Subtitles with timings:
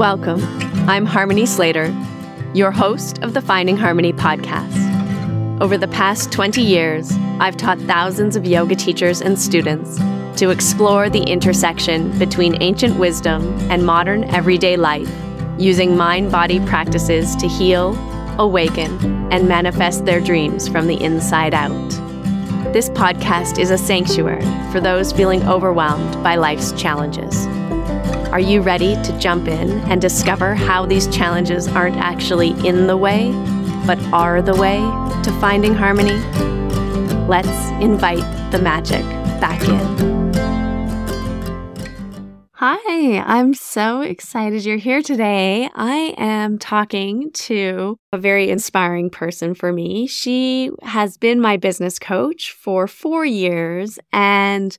[0.00, 0.42] Welcome.
[0.88, 1.94] I'm Harmony Slater,
[2.54, 5.60] your host of the Finding Harmony podcast.
[5.60, 9.98] Over the past 20 years, I've taught thousands of yoga teachers and students
[10.40, 15.12] to explore the intersection between ancient wisdom and modern everyday life,
[15.58, 17.94] using mind body practices to heal,
[18.38, 21.90] awaken, and manifest their dreams from the inside out.
[22.72, 27.49] This podcast is a sanctuary for those feeling overwhelmed by life's challenges.
[28.30, 32.96] Are you ready to jump in and discover how these challenges aren't actually in the
[32.96, 33.32] way,
[33.88, 34.78] but are the way
[35.24, 36.14] to finding harmony?
[37.26, 37.48] Let's
[37.82, 39.02] invite the magic
[39.40, 40.10] back in.
[42.54, 45.68] Hi, I'm so excited you're here today.
[45.74, 50.06] I am talking to a very inspiring person for me.
[50.06, 54.78] She has been my business coach for four years and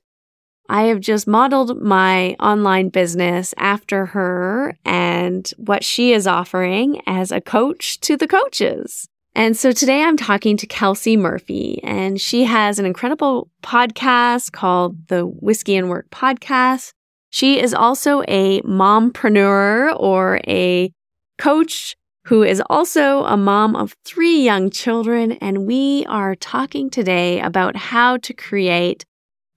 [0.68, 7.30] I have just modeled my online business after her and what she is offering as
[7.30, 9.08] a coach to the coaches.
[9.34, 15.08] And so today I'm talking to Kelsey Murphy, and she has an incredible podcast called
[15.08, 16.92] the Whiskey and Work Podcast.
[17.30, 20.92] She is also a mompreneur or a
[21.38, 25.32] coach who is also a mom of three young children.
[25.32, 29.06] And we are talking today about how to create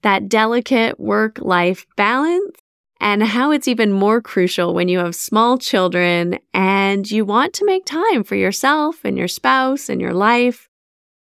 [0.06, 2.56] that delicate work life balance
[3.02, 7.66] and how it's even more crucial when you have small children and you want to
[7.66, 10.70] make time for yourself and your spouse and your life,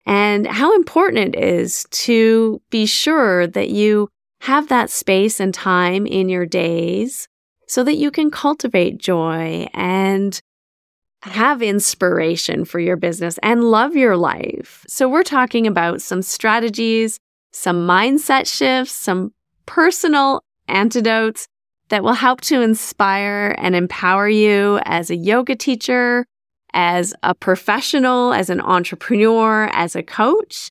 [0.05, 4.09] and how important it is to be sure that you
[4.41, 7.29] have that space and time in your days
[7.69, 10.41] so that you can cultivate joy and
[11.23, 14.85] have inspiration for your business and love your life.
[14.89, 17.21] So, we're talking about some strategies
[17.53, 19.33] some mindset shifts, some
[19.67, 21.47] personal antidotes
[21.89, 26.27] that will help to inspire and empower you as a yoga teacher,
[26.73, 30.71] as a professional, as an entrepreneur, as a coach.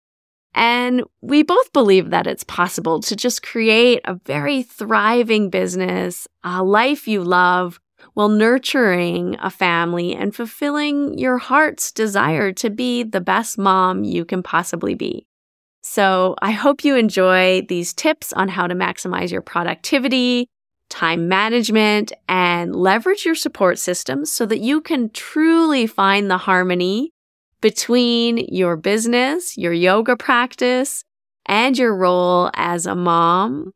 [0.54, 6.64] And we both believe that it's possible to just create a very thriving business, a
[6.64, 7.80] life you love,
[8.14, 14.26] while nurturing a family and fulfilling your heart's desire to be the best mom you
[14.26, 15.28] can possibly be.
[15.82, 20.48] So I hope you enjoy these tips on how to maximize your productivity,
[20.90, 27.12] time management, and leverage your support systems so that you can truly find the harmony
[27.62, 31.04] between your business, your yoga practice,
[31.46, 33.72] and your role as a mom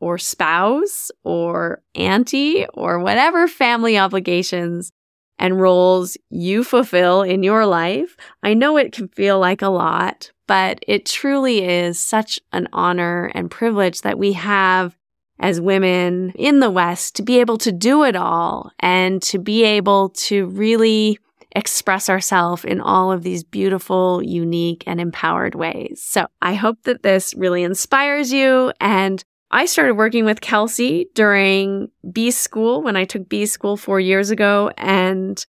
[0.00, 4.90] or spouse or auntie or whatever family obligations
[5.42, 8.16] and roles you fulfill in your life.
[8.44, 13.28] I know it can feel like a lot, but it truly is such an honor
[13.34, 14.96] and privilege that we have
[15.40, 19.64] as women in the West to be able to do it all and to be
[19.64, 21.18] able to really
[21.56, 26.00] express ourselves in all of these beautiful, unique, and empowered ways.
[26.00, 28.72] So I hope that this really inspires you.
[28.80, 34.00] And I started working with Kelsey during B school when I took B school four
[34.00, 34.70] years ago.
[34.78, 35.44] And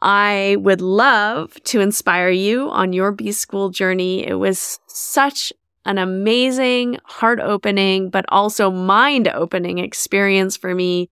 [0.00, 4.24] I would love to inspire you on your B school journey.
[4.24, 5.52] It was such
[5.84, 11.10] an amazing, heart opening, but also mind opening experience for me.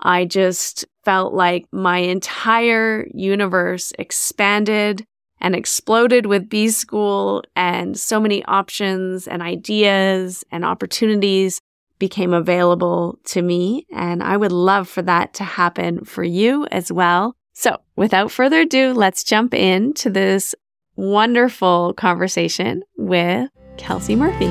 [0.00, 5.04] I just felt like my entire universe expanded
[5.40, 11.60] and exploded with B school and so many options and ideas and opportunities
[11.98, 13.86] became available to me.
[13.92, 17.34] And I would love for that to happen for you as well.
[17.54, 20.54] So without further ado, let's jump into this
[20.96, 24.48] wonderful conversation with Kelsey Murphy.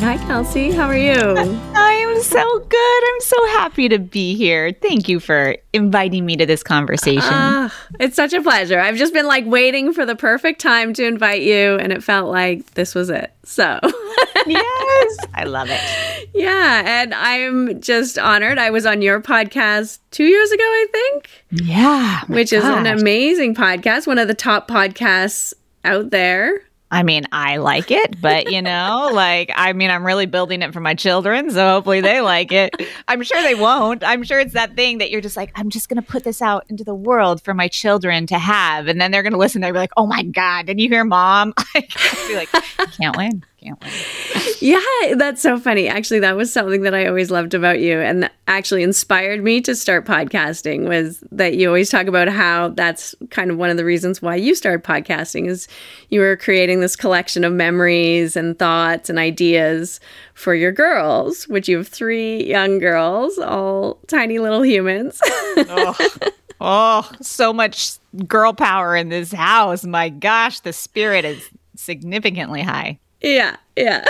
[0.00, 0.70] Hi, Kelsey.
[0.72, 1.14] How are you?
[2.22, 3.04] So good.
[3.04, 4.72] I'm so happy to be here.
[4.72, 7.22] Thank you for inviting me to this conversation.
[7.22, 7.68] Uh,
[7.98, 8.78] it's such a pleasure.
[8.78, 12.30] I've just been like waiting for the perfect time to invite you, and it felt
[12.30, 13.32] like this was it.
[13.44, 13.80] So,
[14.46, 15.80] yes, I love it.
[16.32, 16.82] Yeah.
[16.84, 18.58] And I'm just honored.
[18.58, 21.44] I was on your podcast two years ago, I think.
[21.50, 22.24] Yeah.
[22.26, 22.58] Which gosh.
[22.58, 25.54] is an amazing podcast, one of the top podcasts
[25.84, 26.62] out there.
[26.92, 30.74] I mean, I like it, but you know, like, I mean, I'm really building it
[30.74, 31.50] for my children.
[31.50, 32.76] So hopefully they like it.
[33.08, 34.04] I'm sure they won't.
[34.04, 36.42] I'm sure it's that thing that you're just like, I'm just going to put this
[36.42, 38.88] out into the world for my children to have.
[38.88, 39.62] And then they're going to listen.
[39.62, 41.54] They'll be like, oh my God, did you hear mom?
[41.74, 41.88] I'd
[42.28, 42.50] be like,
[42.98, 43.42] can't win.
[43.62, 44.56] Can't wait.
[44.60, 45.88] yeah, that's so funny.
[45.88, 49.74] Actually, that was something that I always loved about you and actually inspired me to
[49.74, 53.84] start podcasting was that you always talk about how that's kind of one of the
[53.84, 55.68] reasons why you started podcasting is
[56.08, 60.00] you were creating this collection of memories and thoughts and ideas
[60.34, 65.20] for your girls, which you have three young girls, all tiny little humans.
[65.24, 66.08] oh.
[66.60, 67.92] oh, so much
[68.26, 69.84] girl power in this house.
[69.84, 72.98] My gosh, the spirit is significantly high.
[73.22, 74.04] Yeah, yeah.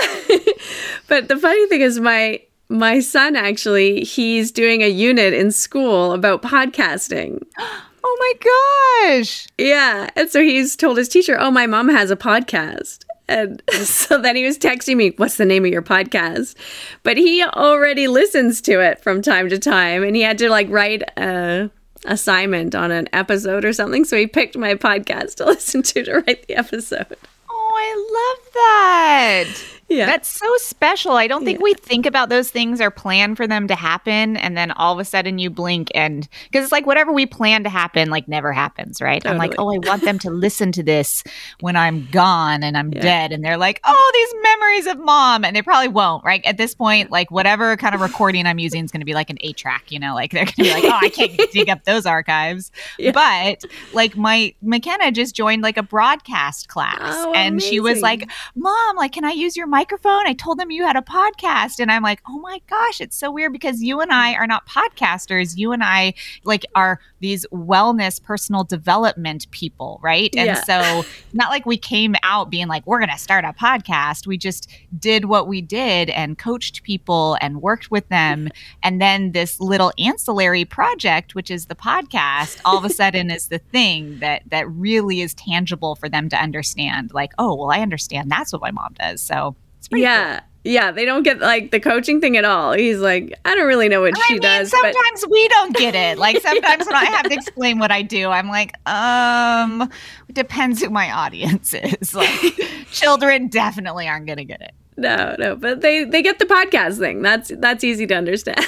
[1.07, 6.13] but the funny thing is my my son actually he's doing a unit in school
[6.13, 7.43] about podcasting.
[8.05, 9.47] Oh my gosh.
[9.57, 10.09] Yeah.
[10.17, 14.35] And so he's told his teacher, "Oh, my mom has a podcast." And so then
[14.35, 16.55] he was texting me, What's the name of your podcast?
[17.03, 20.03] But he already listens to it from time to time.
[20.03, 21.69] And he had to like write a
[22.05, 24.05] assignment on an episode or something.
[24.05, 27.17] So he picked my podcast to listen to to write the episode.
[27.49, 29.53] Oh, I love that.
[29.89, 30.05] Yeah.
[30.05, 31.13] That's so special.
[31.13, 31.63] I don't think yeah.
[31.63, 34.37] we think about those things or plan for them to happen.
[34.37, 37.63] And then all of a sudden you blink and because it's like whatever we plan
[37.63, 39.21] to happen, like never happens, right?
[39.21, 39.33] Totally.
[39.33, 41.23] I'm like, oh, I want them to listen to this
[41.59, 43.01] when I'm gone and I'm yeah.
[43.01, 43.31] dead.
[43.31, 45.45] And they're like, oh, these memories of mom.
[45.45, 46.43] And they probably won't, right?
[46.45, 49.29] At this point, like whatever kind of recording I'm using is going to be like
[49.29, 51.69] an eight track, you know, like they're going to be like, oh, I can't dig
[51.69, 52.71] up those archives.
[52.97, 53.11] Yeah.
[53.11, 53.63] But
[53.93, 57.69] like my McKenna just joined like a broadcast class oh, and amazing.
[57.69, 60.27] she was like, mom, like, can I use your microphone.
[60.27, 61.79] I told them you had a podcast.
[61.79, 64.67] And I'm like, oh my gosh, it's so weird because you and I are not
[64.67, 65.57] podcasters.
[65.57, 66.13] You and I
[66.43, 70.29] like are these wellness, personal development people, right?
[70.35, 70.63] And yeah.
[70.63, 74.27] so not like we came out being like, we're gonna start a podcast.
[74.27, 78.49] We just did what we did and coached people and worked with them.
[78.83, 83.47] And then this little ancillary project, which is the podcast, all of a sudden is
[83.47, 87.13] the thing that that really is tangible for them to understand.
[87.13, 89.21] Like, oh, well, I understand that's what my mom does.
[89.21, 90.39] So it's pretty yeah.
[90.41, 90.49] Cool.
[90.65, 92.71] Yeah, they don't get like the coaching thing at all.
[92.71, 94.69] He's like, I don't really know what I she mean, does.
[94.69, 96.17] Sometimes but- we don't get it.
[96.17, 99.81] Like sometimes when I have to explain what I do, I'm like, um,
[100.29, 102.15] it depends who my audience is.
[102.15, 102.29] Like
[102.91, 104.71] children definitely aren't gonna get it.
[104.95, 107.21] No, no, but they they get the podcast thing.
[107.21, 108.65] That's that's easy to understand.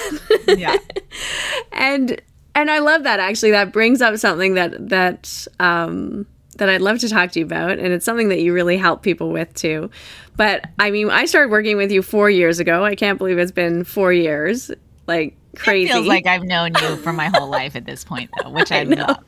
[0.47, 0.75] yeah.
[1.71, 2.19] and
[2.55, 3.51] and I love that actually.
[3.51, 6.25] That brings up something that that um
[6.55, 7.79] that I'd love to talk to you about.
[7.79, 9.89] And it's something that you really help people with too.
[10.37, 12.83] But I mean, I started working with you four years ago.
[12.83, 14.71] I can't believe it's been four years.
[15.07, 15.89] Like crazy.
[15.89, 18.71] It feels like I've known you for my whole life at this point, though, which
[18.71, 19.23] I, I love.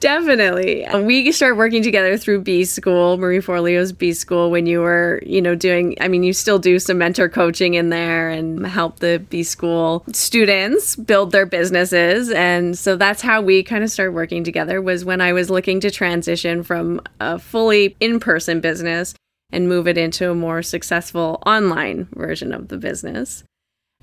[0.00, 0.86] Definitely.
[0.94, 5.40] We started working together through B School, Marie Forleo's B School, when you were, you
[5.40, 9.24] know, doing, I mean, you still do some mentor coaching in there and help the
[9.30, 12.30] B School students build their businesses.
[12.30, 15.80] And so that's how we kind of started working together was when I was looking
[15.80, 19.14] to transition from a fully in-person business
[19.50, 23.44] and move it into a more successful online version of the business.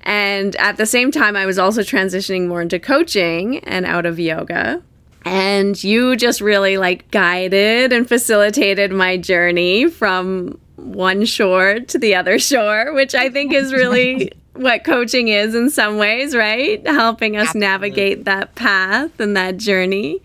[0.00, 4.18] And at the same time, I was also transitioning more into coaching and out of
[4.18, 4.82] yoga
[5.24, 12.14] and you just really like guided and facilitated my journey from one shore to the
[12.14, 16.86] other shore, which I think is really what coaching is in some ways, right?
[16.86, 17.66] Helping us Absolutely.
[17.66, 20.22] navigate that path and that journey.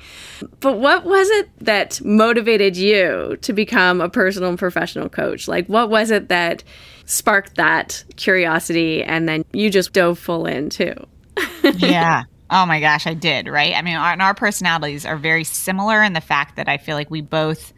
[0.59, 5.47] But what was it that motivated you to become a personal and professional coach?
[5.47, 6.63] Like, what was it that
[7.05, 10.93] sparked that curiosity and then you just dove full in too?
[11.77, 12.23] yeah.
[12.49, 13.73] Oh my gosh, I did, right?
[13.75, 16.95] I mean, our, and our personalities are very similar in the fact that I feel
[16.95, 17.73] like we both,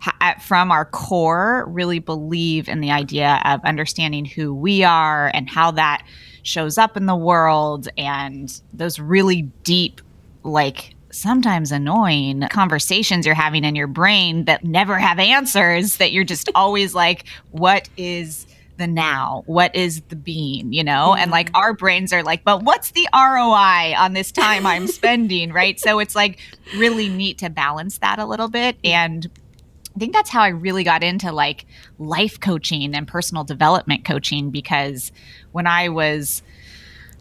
[0.00, 5.30] ha- uh, from our core, really believe in the idea of understanding who we are
[5.32, 6.06] and how that
[6.42, 10.02] shows up in the world and those really deep,
[10.42, 16.24] like, sometimes annoying conversations you're having in your brain that never have answers that you're
[16.24, 19.42] just always like, what is the now?
[19.46, 21.12] What is the being, you know?
[21.12, 21.22] Mm-hmm.
[21.22, 25.52] And like our brains are like, but what's the ROI on this time I'm spending,
[25.52, 25.78] right?
[25.78, 26.40] So it's like
[26.76, 28.76] really neat to balance that a little bit.
[28.84, 29.28] And
[29.94, 31.66] I think that's how I really got into like
[31.98, 35.12] life coaching and personal development coaching because
[35.52, 36.42] when I was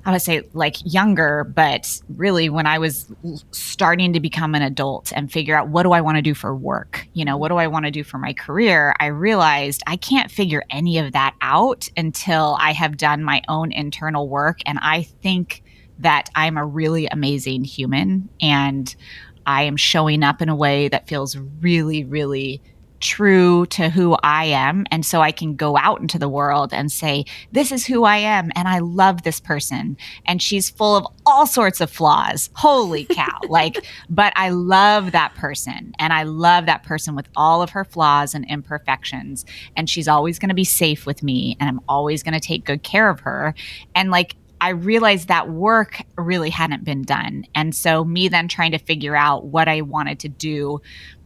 [0.06, 3.12] I would say like younger, but really when I was
[3.52, 6.54] starting to become an adult and figure out what do I want to do for
[6.56, 9.96] work, you know, what do I want to do for my career, I realized I
[9.96, 14.60] can't figure any of that out until I have done my own internal work.
[14.66, 15.64] And I think
[16.00, 18.94] that I'm a really amazing human and
[19.46, 22.62] I am showing up in a way that feels really, really
[23.04, 24.86] true to who I am.
[24.90, 28.18] And so I can go out into the world and say, This is who I
[28.18, 28.50] am.
[28.56, 29.98] And I love this person.
[30.26, 32.50] And she's full of all sorts of flaws.
[32.56, 33.40] Holy cow.
[33.50, 35.94] like, but I love that person.
[36.00, 39.46] And I love that person with all of her flaws and imperfections.
[39.76, 41.58] And she's always going to be safe with me.
[41.60, 43.54] And I'm always going to take good care of her.
[43.94, 47.44] And like, I realized that work really hadn't been done.
[47.54, 50.80] And so, me then trying to figure out what I wanted to do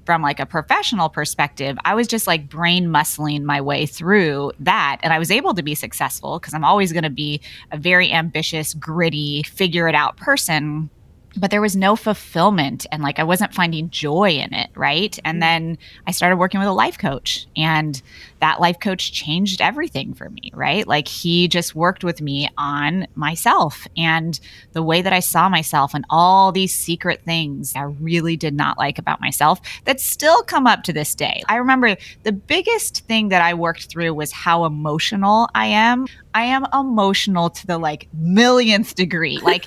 [0.08, 5.00] from like a professional perspective, I was just like brain muscling my way through that.
[5.04, 7.42] And I was able to be successful because I'm always going to be
[7.74, 10.90] a very ambitious, gritty, figure it out person
[11.36, 15.20] but there was no fulfillment and like I wasn't finding joy in it, right?
[15.24, 15.42] And mm.
[15.42, 18.02] then I started working with a life coach and
[18.40, 20.88] that life coach changed everything for me, right?
[20.88, 24.40] Like he just worked with me on myself and
[24.74, 28.78] the way that I saw myself and all these secret things I really did not
[28.78, 31.44] like about myself that still come up to this day.
[31.48, 36.08] I remember the biggest thing that I worked through was how emotional I am.
[36.34, 39.40] I am emotional to the like millionth degree.
[39.48, 39.64] Like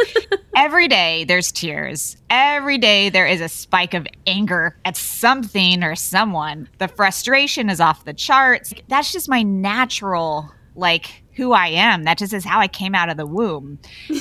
[0.54, 2.18] every day there's tears.
[2.28, 6.68] Every day there is a spike of anger at something or someone.
[6.76, 8.12] The frustration is off the
[8.88, 12.04] That's just my natural like who I am.
[12.04, 13.78] That just is how I came out of the womb.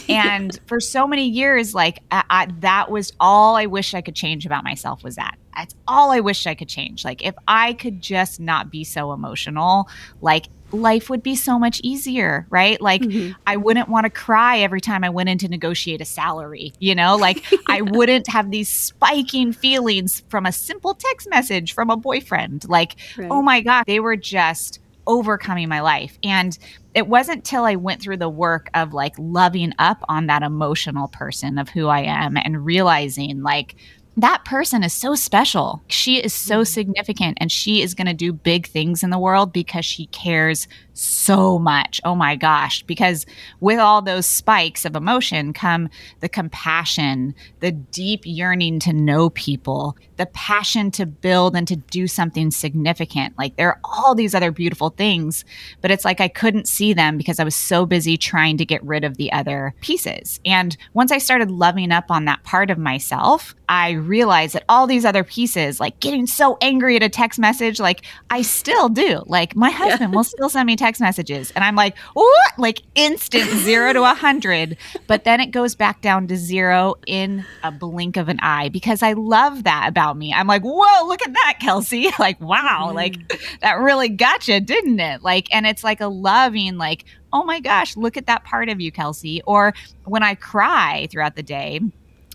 [0.07, 4.15] And for so many years, like I, I, that was all I wish I could
[4.15, 5.37] change about myself was that.
[5.55, 7.03] That's all I wish I could change.
[7.03, 9.89] Like if I could just not be so emotional,
[10.21, 12.79] like life would be so much easier, right?
[12.81, 13.33] Like mm-hmm.
[13.47, 16.95] I wouldn't want to cry every time I went in to negotiate a salary, you
[16.95, 17.15] know?
[17.15, 22.67] Like I wouldn't have these spiking feelings from a simple text message from a boyfriend.
[22.69, 23.29] Like, right.
[23.31, 26.17] oh my god, they were just overcoming my life.
[26.23, 26.57] And
[26.93, 31.07] it wasn't till I went through the work of like loving up on that emotional
[31.07, 33.75] person of who I am and realizing like
[34.21, 35.81] that person is so special.
[35.87, 36.63] She is so mm-hmm.
[36.63, 40.67] significant and she is going to do big things in the world because she cares
[40.99, 42.01] so much.
[42.03, 42.83] Oh my gosh.
[42.83, 43.25] Because
[43.59, 45.89] with all those spikes of emotion come
[46.19, 52.07] the compassion, the deep yearning to know people, the passion to build and to do
[52.07, 53.37] something significant.
[53.37, 55.45] Like there are all these other beautiful things,
[55.81, 58.83] but it's like I couldn't see them because I was so busy trying to get
[58.83, 60.39] rid of the other pieces.
[60.45, 64.87] And once I started loving up on that part of myself, I realized that all
[64.87, 69.23] these other pieces, like getting so angry at a text message, like I still do.
[69.27, 70.17] Like my husband yeah.
[70.17, 72.53] will still send me text messages, and I'm like, what?
[72.57, 74.77] Like instant zero to a hundred.
[75.07, 79.03] But then it goes back down to zero in a blink of an eye because
[79.03, 80.33] I love that about me.
[80.33, 82.09] I'm like, whoa, look at that, Kelsey.
[82.19, 82.95] Like, wow, mm.
[82.95, 83.15] like
[83.61, 85.23] that really got you, didn't it?
[85.23, 88.81] Like, and it's like a loving, like, oh my gosh, look at that part of
[88.81, 89.41] you, Kelsey.
[89.43, 91.79] Or when I cry throughout the day,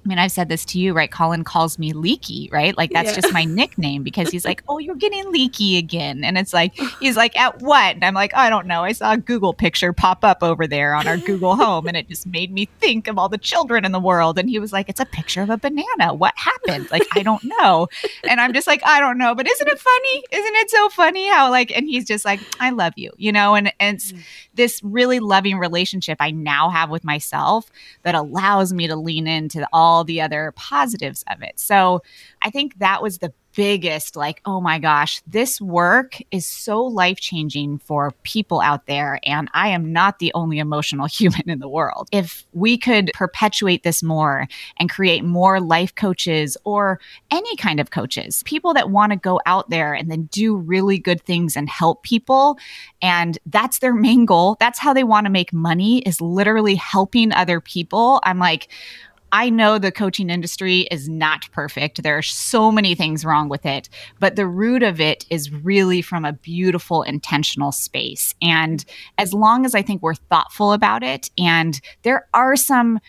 [0.05, 1.11] I mean, I've said this to you, right?
[1.11, 2.77] Colin calls me leaky, right?
[2.77, 3.21] Like that's yeah.
[3.23, 7.17] just my nickname because he's like, "Oh, you're getting leaky again," and it's like he's
[7.17, 8.85] like, "At what?" And I'm like, "I don't know.
[8.85, 12.09] I saw a Google picture pop up over there on our Google Home, and it
[12.09, 14.91] just made me think of all the children in the world." And he was like,
[14.91, 16.13] "It's a picture of a banana.
[16.13, 17.89] What happened?" Like I don't know,
[18.29, 20.25] and I'm just like, "I don't know." But isn't it funny?
[20.33, 21.75] Isn't it so funny how like?
[21.75, 24.21] And he's just like, "I love you," you know, and, and it's mm.
[24.53, 27.71] this really loving relationship I now have with myself
[28.03, 31.59] that allows me to lean into all all the other positives of it.
[31.59, 32.03] So
[32.43, 37.19] I think that was the biggest like oh my gosh this work is so life
[37.19, 41.69] changing for people out there and i am not the only emotional human in the
[41.69, 44.49] world if we could perpetuate this more
[44.79, 46.99] and create more life coaches or
[47.31, 50.99] any kind of coaches people that want to go out there and then do really
[50.99, 52.59] good things and help people
[53.03, 57.33] and that's their main goal that's how they want to make money is literally helping
[57.33, 58.69] other people i'm like
[59.35, 62.05] I know the coaching industry is not perfect.
[62.05, 63.89] There are so many things wrong with it,
[64.21, 68.33] but the root of it is really from a beautiful, intentional space.
[68.41, 68.85] And
[69.19, 73.01] as long as I think we're thoughtful about it, and there are some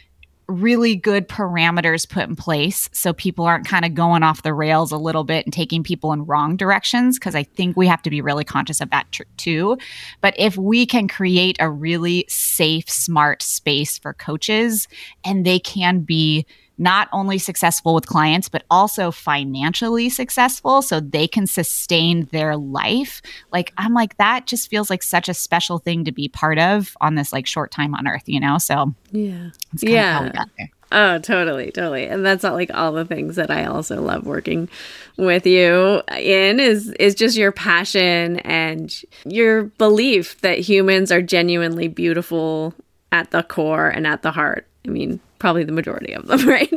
[0.47, 4.91] really good parameters put in place so people aren't kind of going off the rails
[4.91, 8.09] a little bit and taking people in wrong directions because I think we have to
[8.09, 9.77] be really conscious of that tr- too.
[10.21, 14.87] But if we can create a really safe, smart space for coaches
[15.23, 16.45] and they can be
[16.77, 23.22] not only successful with clients, but also financially successful so they can sustain their life.
[23.51, 26.96] Like, I'm like, that just feels like such a special thing to be part of
[27.01, 28.58] on this like short time on earth, you know?
[28.58, 29.50] So, yeah.
[29.82, 30.67] yeah.
[30.91, 32.05] Oh, totally, totally.
[32.05, 34.70] And that's not like all the things that I also love working
[35.17, 38.94] with you in is is just your passion and
[39.25, 42.74] your belief that humans are genuinely beautiful
[43.12, 44.67] at the core and at the heart.
[44.86, 46.69] I mean, probably the majority of them, right?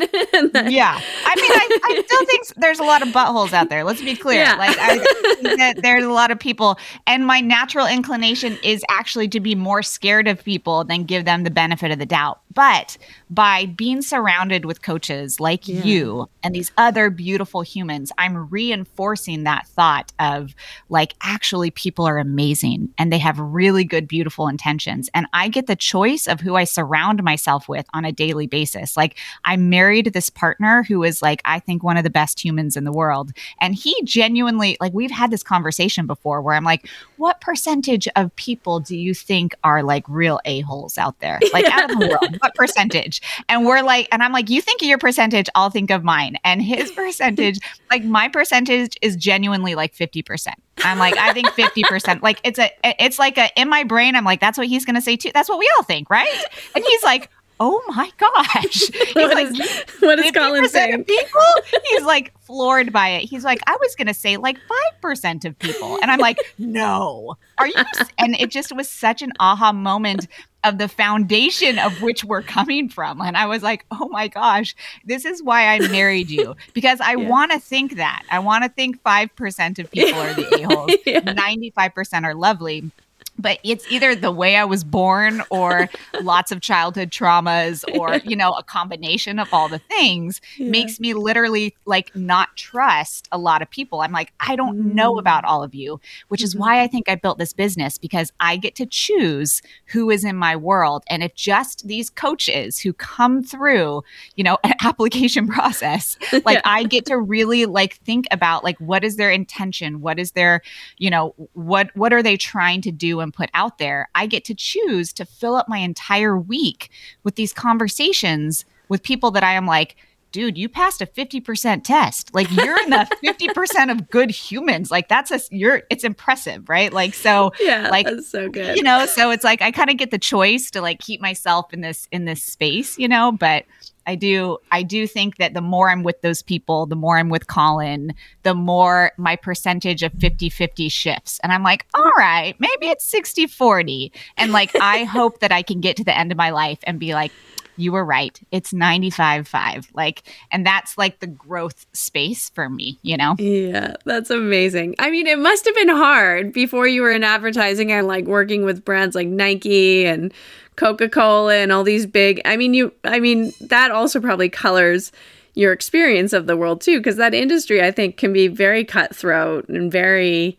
[0.53, 1.01] then, yeah.
[1.25, 3.85] I mean, I, I, still think there's a lot of buttholes out there.
[3.85, 4.43] Let's be clear.
[4.43, 4.55] Yeah.
[4.55, 9.29] Like, I think that there's a lot of people, and my natural inclination is actually
[9.29, 12.41] to be more scared of people than give them the benefit of the doubt.
[12.59, 12.99] But
[13.31, 15.85] by being surrounded with coaches like yeah.
[15.85, 20.57] you and these other beautiful humans, I'm reinforcing that thought of
[20.89, 25.09] like, actually, people are amazing and they have really good, beautiful intentions.
[25.15, 28.97] And I get the choice of who I surround myself with on a daily basis.
[28.97, 32.77] Like, I married this partner who is like, I think one of the best humans
[32.77, 33.33] in the world.
[33.61, 38.35] And he genuinely, like, we've had this conversation before where I'm like, what percentage of
[38.37, 41.39] people do you think are like real a-holes out there?
[41.53, 43.21] Like, out of the world, what percentage?
[43.49, 46.37] And we're like, and I'm like, you think of your percentage, I'll think of mine.
[46.45, 47.59] And his percentage,
[47.91, 50.53] like, my percentage is genuinely like 50%.
[50.85, 52.23] I'm like, I think 50%.
[52.23, 55.01] Like it's a it's like a in my brain, I'm like, that's what he's gonna
[55.01, 55.31] say too.
[55.33, 56.29] That's what we all think, right?
[56.75, 58.91] And he's like, oh my gosh.
[59.15, 61.05] what, like, is, what is Colin saying?
[61.05, 61.41] People,
[61.91, 63.25] he's like floored by it.
[63.25, 64.59] He's like, I was going to say like
[65.03, 65.99] 5% of people.
[66.01, 67.75] And I'm like, no, are you?
[68.19, 70.29] And it just was such an aha moment
[70.65, 73.21] of the foundation of which we're coming from.
[73.21, 74.75] And I was like, oh my gosh,
[75.05, 77.29] this is why I married you because I yeah.
[77.29, 78.25] want to think that.
[78.31, 81.21] I want to think 5% of people are the a-holes, yeah.
[81.21, 82.91] 95% are lovely
[83.39, 85.89] but it's either the way I was born or
[86.23, 90.69] lots of childhood traumas or, you know, a combination of all the things yeah.
[90.71, 94.01] makes me literally like not trust a lot of people.
[94.01, 94.95] I'm like, I don't mm.
[94.95, 96.47] know about all of you, which mm-hmm.
[96.47, 100.25] is why I think I built this business because I get to choose who is
[100.25, 101.05] in my world.
[101.09, 104.03] And if just these coaches who come through,
[104.35, 106.63] you know, an application process, like yeah.
[106.65, 110.01] I get to really like think about like what is their intention?
[110.01, 110.63] What is their,
[110.99, 114.45] you know, what what are they trying to do and put out there, I get
[114.47, 116.91] to choose to fill up my entire week
[117.25, 119.97] with these conversations with people that I am like,
[120.33, 122.35] dude, you passed a 50% test.
[122.35, 124.91] Like you're in the 50% of good humans.
[124.91, 126.93] Like that's a you're it's impressive, right?
[126.93, 128.77] Like so yeah, like that's so good.
[128.77, 131.73] You know, so it's like I kind of get the choice to like keep myself
[131.75, 133.65] in this in this space, you know, but
[134.09, 137.29] I do I do think that the more I'm with those people, the more I'm
[137.29, 141.39] with Colin, the more my percentage of 50-50 shifts.
[141.43, 144.11] And I'm like, all right, maybe it's 60-40.
[144.39, 146.99] And like I hope that I can get to the end of my life and
[146.99, 147.33] be like,
[147.79, 148.39] you were right.
[148.51, 149.89] It's 95 5.
[149.95, 153.37] Like, and that's like the growth space for me, you know?
[153.39, 154.97] Yeah, that's amazing.
[154.99, 158.65] I mean, it must have been hard before you were in advertising and like working
[158.65, 160.33] with brands like Nike and
[160.77, 165.11] Coca-Cola and all these big I mean you I mean that also probably colors
[165.55, 169.69] your experience of the world too because that industry I think can be very cutthroat
[169.69, 170.57] and very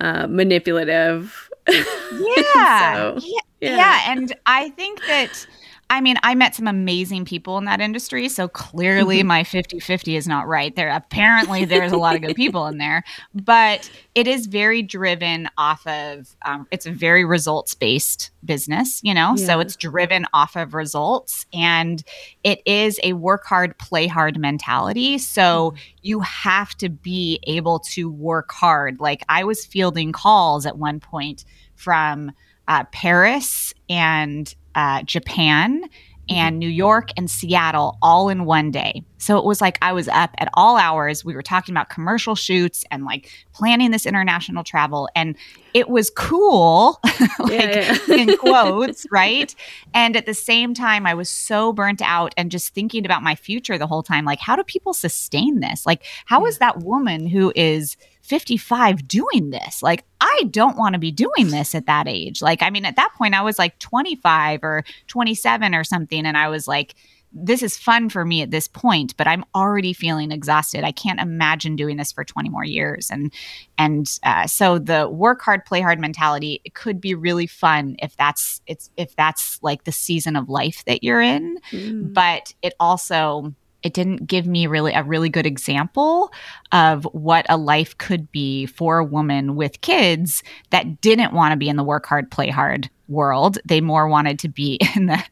[0.00, 1.48] uh, manipulative.
[2.12, 2.94] Yeah.
[2.94, 3.40] so, yeah.
[3.60, 3.76] yeah.
[3.76, 5.46] Yeah, and I think that
[5.90, 8.28] I mean, I met some amazing people in that industry.
[8.28, 9.26] So clearly mm-hmm.
[9.26, 10.88] my 50 50 is not right there.
[10.88, 13.02] Apparently, there's a lot of good people in there,
[13.34, 19.12] but it is very driven off of, um, it's a very results based business, you
[19.12, 19.34] know?
[19.36, 19.46] Yeah.
[19.46, 22.02] So it's driven off of results and
[22.44, 25.18] it is a work hard, play hard mentality.
[25.18, 25.76] So mm-hmm.
[26.02, 29.00] you have to be able to work hard.
[29.00, 32.30] Like I was fielding calls at one point from,
[32.68, 35.84] uh, Paris and uh, Japan
[36.30, 39.02] and New York and Seattle all in one day.
[39.18, 41.24] So it was like I was up at all hours.
[41.24, 45.08] We were talking about commercial shoots and like planning this international travel.
[45.16, 45.36] And
[45.74, 47.00] it was cool,
[47.40, 48.14] like yeah, yeah.
[48.14, 49.52] in quotes, right?
[49.92, 53.34] And at the same time, I was so burnt out and just thinking about my
[53.34, 54.24] future the whole time.
[54.24, 55.84] Like, how do people sustain this?
[55.84, 57.96] Like, how is that woman who is
[58.30, 59.82] 55 doing this.
[59.82, 62.40] Like, I don't want to be doing this at that age.
[62.40, 66.24] Like, I mean, at that point, I was like 25 or 27 or something.
[66.24, 66.94] And I was like,
[67.32, 70.84] this is fun for me at this point, but I'm already feeling exhausted.
[70.84, 73.10] I can't imagine doing this for 20 more years.
[73.10, 73.32] And
[73.76, 78.16] and uh, so the work hard, play hard mentality it could be really fun if
[78.16, 81.58] that's it's if that's like the season of life that you're in.
[81.70, 82.14] Mm.
[82.14, 86.32] But it also it didn't give me really a really good example
[86.72, 91.56] of what a life could be for a woman with kids that didn't want to
[91.56, 95.22] be in the work hard play hard world they more wanted to be in the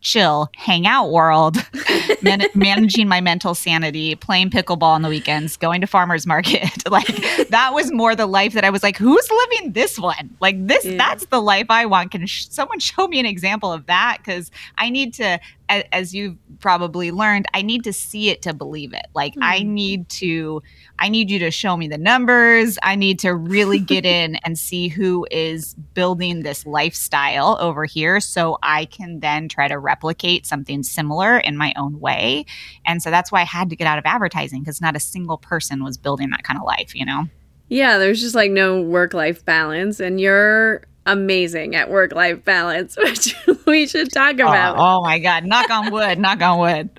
[0.00, 1.56] chill hangout world,
[2.22, 6.70] man- managing my mental sanity, playing pickleball on the weekends, going to farmers market.
[6.90, 7.06] like
[7.48, 10.36] that was more the life that I was like, who's living this one?
[10.40, 10.96] Like this, yeah.
[10.96, 12.10] that's the life I want.
[12.10, 14.18] Can sh- someone show me an example of that?
[14.18, 18.54] Because I need to as, as you've probably learned, I need to see it to
[18.54, 19.06] believe it.
[19.14, 19.42] Like mm-hmm.
[19.42, 20.62] I need to,
[20.98, 22.78] I need you to show me the numbers.
[22.82, 28.20] I need to really get in and see who is building this lifestyle over here,
[28.20, 32.46] so I can then try to replicate something similar in my own way.
[32.84, 35.38] And so that's why I had to get out of advertising because not a single
[35.38, 36.94] person was building that kind of life.
[36.94, 37.24] You know.
[37.68, 42.96] Yeah, there's just like no work life balance, and you're amazing at work life balance,
[42.98, 43.34] which
[43.66, 44.76] we should talk oh, about.
[44.76, 45.44] Oh, oh, my God.
[45.44, 46.18] Knock on wood.
[46.18, 46.90] knock on wood.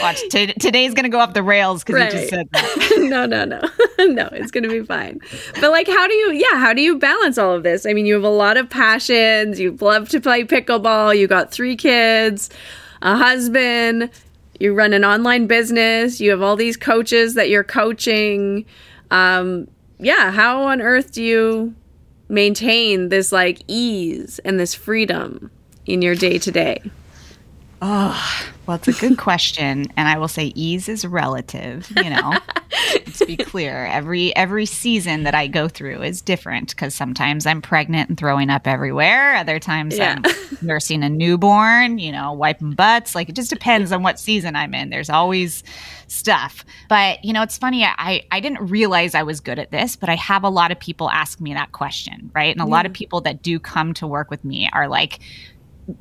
[0.00, 0.20] Watch.
[0.30, 2.12] T- today's going to go off the rails because right.
[2.12, 2.96] you just said that.
[3.08, 3.60] no, no, no.
[4.06, 5.20] no, it's going to be fine.
[5.60, 7.86] But like, how do you, yeah, how do you balance all of this?
[7.86, 9.60] I mean, you have a lot of passions.
[9.60, 11.18] You love to play pickleball.
[11.18, 12.50] You got three kids,
[13.02, 14.10] a husband.
[14.58, 16.20] You run an online business.
[16.20, 18.64] You have all these coaches that you're coaching.
[19.10, 19.68] Um,
[19.98, 21.74] yeah, how on earth do you
[22.28, 25.50] maintain this like ease and this freedom
[25.86, 26.82] in your day to day?
[27.82, 31.92] Oh, well, it's a good question, and I will say ease is relative.
[31.94, 32.38] You know,
[33.18, 37.60] to be clear, every every season that I go through is different because sometimes I'm
[37.60, 39.36] pregnant and throwing up everywhere.
[39.36, 40.18] Other times yeah.
[40.24, 41.98] I'm nursing a newborn.
[41.98, 43.14] You know, wiping butts.
[43.14, 44.88] Like it just depends on what season I'm in.
[44.88, 45.62] There's always
[46.08, 46.64] stuff.
[46.88, 47.84] But you know, it's funny.
[47.84, 50.78] I I didn't realize I was good at this, but I have a lot of
[50.78, 52.54] people ask me that question, right?
[52.54, 52.70] And a yeah.
[52.70, 55.20] lot of people that do come to work with me are like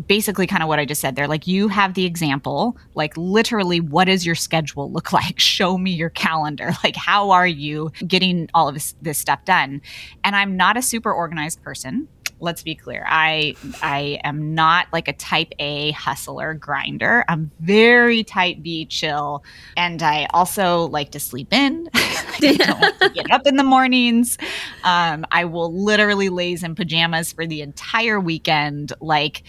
[0.07, 1.15] basically kind of what I just said.
[1.15, 5.39] They're like, you have the example, like literally, what does your schedule look like?
[5.39, 6.71] Show me your calendar.
[6.83, 9.81] Like, how are you getting all of this, this stuff done?
[10.23, 12.07] And I'm not a super organized person
[12.39, 13.05] let's be clear.
[13.07, 17.23] I I am not like a type A hustler grinder.
[17.27, 19.43] I'm very type B chill.
[19.77, 21.89] And I also like to sleep in.
[21.93, 24.37] I don't like to get up in the mornings.
[24.83, 28.93] Um, I will literally laze in pajamas for the entire weekend.
[28.99, 29.43] Like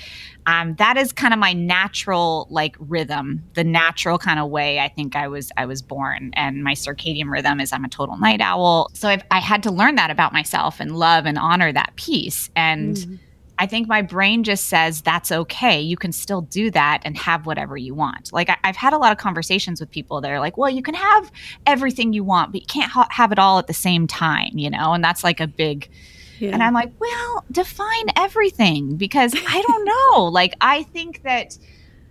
[0.47, 4.89] um, that is kind of my natural like rhythm the natural kind of way i
[4.89, 8.41] think i was i was born and my circadian rhythm is i'm a total night
[8.41, 11.95] owl so I've, i had to learn that about myself and love and honor that
[11.97, 13.19] piece and mm.
[13.59, 15.81] I think my brain just says that's okay.
[15.81, 18.33] You can still do that and have whatever you want.
[18.33, 20.83] Like I, have had a lot of conversations with people that are like, "Well, you
[20.83, 21.33] can have
[21.65, 24.69] everything you want, but you can't ha- have it all at the same time," you
[24.69, 24.93] know.
[24.93, 25.89] And that's like a big
[26.39, 26.51] yeah.
[26.53, 30.25] And I'm like, well, define everything because I don't know.
[30.25, 31.57] like I think that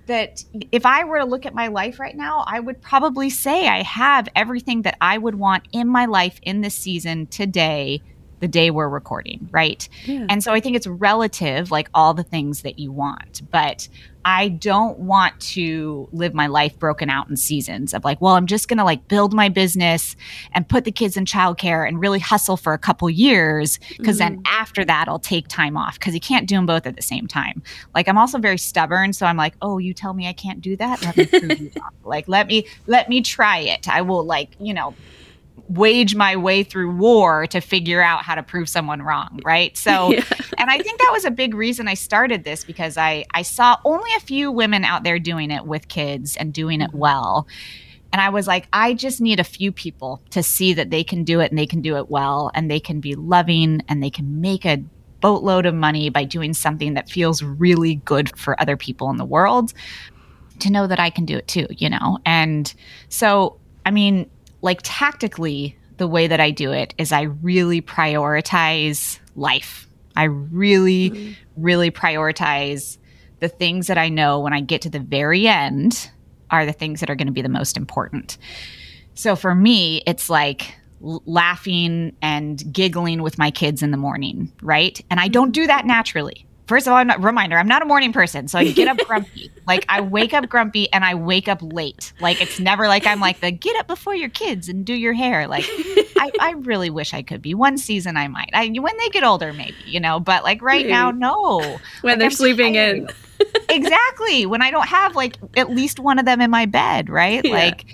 [0.07, 3.67] that if I were to look at my life right now, I would probably say
[3.67, 8.01] I have everything that I would want in my life in this season today
[8.39, 9.88] the day we're recording, right?
[10.05, 10.27] Yeah.
[10.29, 13.41] And so I think it's relative, like all the things that you want.
[13.49, 13.88] But
[14.27, 18.47] I don't want to live my life broken out in seasons of like, well, I'm
[18.47, 20.15] just going to like build my business
[20.51, 23.77] and put the kids in childcare and really hustle for a couple years.
[23.97, 24.35] because mm-hmm.
[24.35, 27.03] then after that, I'll take time off because you can't do them both at the
[27.03, 27.61] same time.
[27.93, 29.13] Like, I'm also very stubborn.
[29.13, 31.03] So I'm like, oh, you tell me I can't do that?
[31.03, 31.91] Let me prove you wrong.
[32.03, 33.88] Like, let me, let me try it.
[33.88, 34.95] I will, like, you know,
[35.67, 40.12] wage my way through war to figure out how to prove someone wrong right so
[40.12, 40.23] yeah.
[40.58, 43.78] and i think that was a big reason i started this because i i saw
[43.84, 46.99] only a few women out there doing it with kids and doing it mm-hmm.
[46.99, 47.47] well
[48.13, 51.23] and i was like i just need a few people to see that they can
[51.23, 54.12] do it and they can do it well and they can be loving and they
[54.12, 54.84] can make a
[55.19, 59.25] boatload of money by doing something that feels really good for other people in the
[59.25, 59.73] world
[60.60, 62.75] to know that i can do it too you know and
[63.10, 64.30] so i mean
[64.65, 69.88] like tactically, the way that I do it is I really prioritize life.
[70.15, 71.34] I really, mm-hmm.
[71.56, 72.97] really prioritize
[73.41, 76.10] the things that I know when I get to the very end
[76.49, 78.39] are the things that are going to be the most important.
[79.13, 84.99] So for me, it's like laughing and giggling with my kids in the morning, right?
[85.12, 86.47] And I don't do that naturally.
[86.67, 88.47] First of all, I'm not reminder, I'm not a morning person.
[88.47, 89.51] So I get up grumpy.
[89.67, 92.13] like I wake up grumpy and I wake up late.
[92.19, 95.13] Like it's never like I'm like the get up before your kids and do your
[95.13, 95.47] hair.
[95.47, 95.65] Like
[96.17, 97.54] I, I really wish I could be.
[97.54, 98.49] One season I might.
[98.54, 100.91] I when they get older, maybe, you know, but like right hmm.
[100.91, 101.60] now, no.
[101.60, 102.97] When like, they're I'm sleeping tired.
[102.97, 103.10] in.
[103.69, 104.45] exactly.
[104.45, 107.43] When I don't have like at least one of them in my bed, right?
[107.43, 107.51] Yeah.
[107.51, 107.86] Like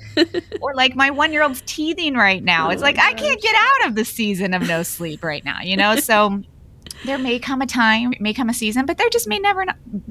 [0.61, 2.67] or like my one year old's teething right now.
[2.67, 3.11] Oh it's like gosh.
[3.11, 5.95] I can't get out of the season of no sleep right now, you know?
[5.95, 6.41] So
[7.05, 9.65] there may come a time, may come a season, but there just may never,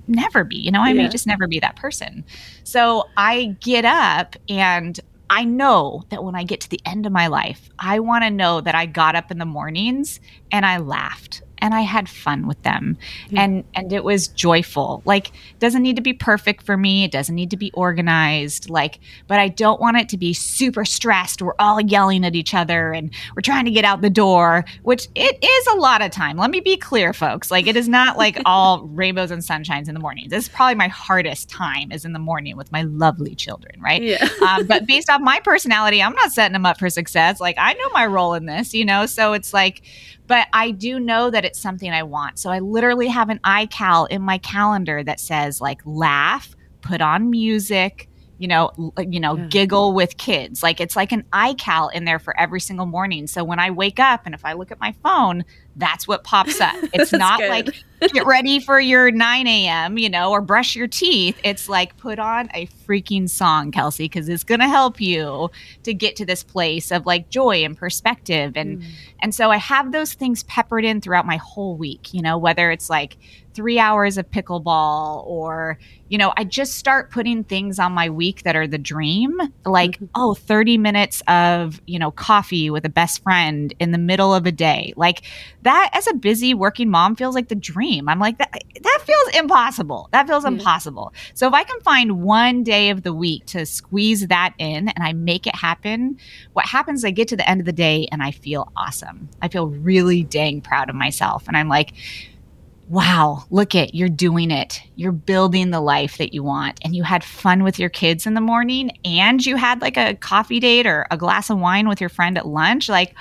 [0.08, 0.56] never be.
[0.56, 1.02] You know, I yeah.
[1.02, 2.24] may just never be that person.
[2.64, 4.98] So I get up and
[5.30, 8.30] I know that when I get to the end of my life, I want to
[8.30, 10.18] know that I got up in the mornings
[10.50, 12.96] and I laughed and I had fun with them.
[13.26, 13.38] Mm-hmm.
[13.38, 15.02] And and it was joyful.
[15.04, 17.04] Like doesn't need to be perfect for me.
[17.04, 18.70] It doesn't need to be organized.
[18.70, 21.42] Like, but I don't want it to be super stressed.
[21.42, 25.08] We're all yelling at each other and we're trying to get out the door, which
[25.14, 26.36] it is a lot of time.
[26.36, 27.50] Let me be clear, folks.
[27.50, 30.28] Like it is not like all rainbows and sunshines in the morning.
[30.28, 34.02] This is probably my hardest time is in the morning with my lovely children, right?
[34.02, 34.28] Yeah.
[34.48, 37.40] um, but based off my personality, I'm not setting them up for success.
[37.40, 39.06] Like I know my role in this, you know.
[39.06, 39.82] So it's like,
[40.30, 42.38] but I do know that it's something I want.
[42.38, 47.30] So I literally have an iCal in my calendar that says like laugh, put on
[47.30, 49.46] music, you know, uh, you know, yeah.
[49.46, 50.62] giggle with kids.
[50.62, 53.26] Like it's like an iCal in there for every single morning.
[53.26, 55.44] So when I wake up and if I look at my phone,
[55.76, 56.74] that's what pops up.
[56.92, 57.50] It's not good.
[57.50, 61.38] like get ready for your 9 a.m., you know, or brush your teeth.
[61.44, 65.50] It's like put on a freaking song, Kelsey, because it's gonna help you
[65.84, 68.56] to get to this place of like joy and perspective.
[68.56, 68.84] And mm.
[69.20, 72.70] and so I have those things peppered in throughout my whole week, you know, whether
[72.70, 73.16] it's like
[73.54, 75.78] three hours of pickleball or
[76.08, 79.92] you know i just start putting things on my week that are the dream like
[79.92, 80.06] mm-hmm.
[80.14, 84.46] oh 30 minutes of you know coffee with a best friend in the middle of
[84.46, 85.22] a day like
[85.62, 89.36] that as a busy working mom feels like the dream i'm like that that feels
[89.36, 90.58] impossible that feels mm-hmm.
[90.58, 94.88] impossible so if i can find one day of the week to squeeze that in
[94.88, 96.18] and i make it happen
[96.52, 99.48] what happens i get to the end of the day and i feel awesome i
[99.48, 101.92] feel really dang proud of myself and i'm like
[102.90, 104.82] wow, look at you're doing it.
[104.96, 106.80] You're building the life that you want.
[106.82, 110.16] And you had fun with your kids in the morning and you had like a
[110.16, 112.88] coffee date or a glass of wine with your friend at lunch.
[112.88, 113.14] Like,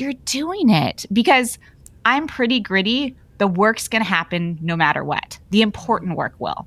[0.00, 1.58] you're doing it because
[2.04, 3.16] I'm pretty gritty.
[3.38, 5.38] The work's going to happen no matter what.
[5.50, 6.66] The important work will.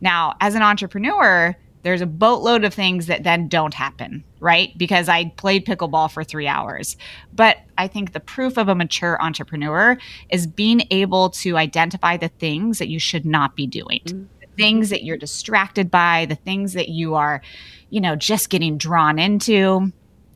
[0.00, 4.76] Now, as an entrepreneur, there's a boatload of things that then don't happen, right?
[4.78, 6.96] Because I played pickleball for three hours.
[7.34, 9.98] But I think the proof of a mature entrepreneur
[10.30, 14.00] is being able to identify the things that you should not be doing.
[14.06, 14.24] Mm-hmm.
[14.40, 17.42] The things that you're distracted by, the things that you are,
[17.90, 19.92] you know, just getting drawn into.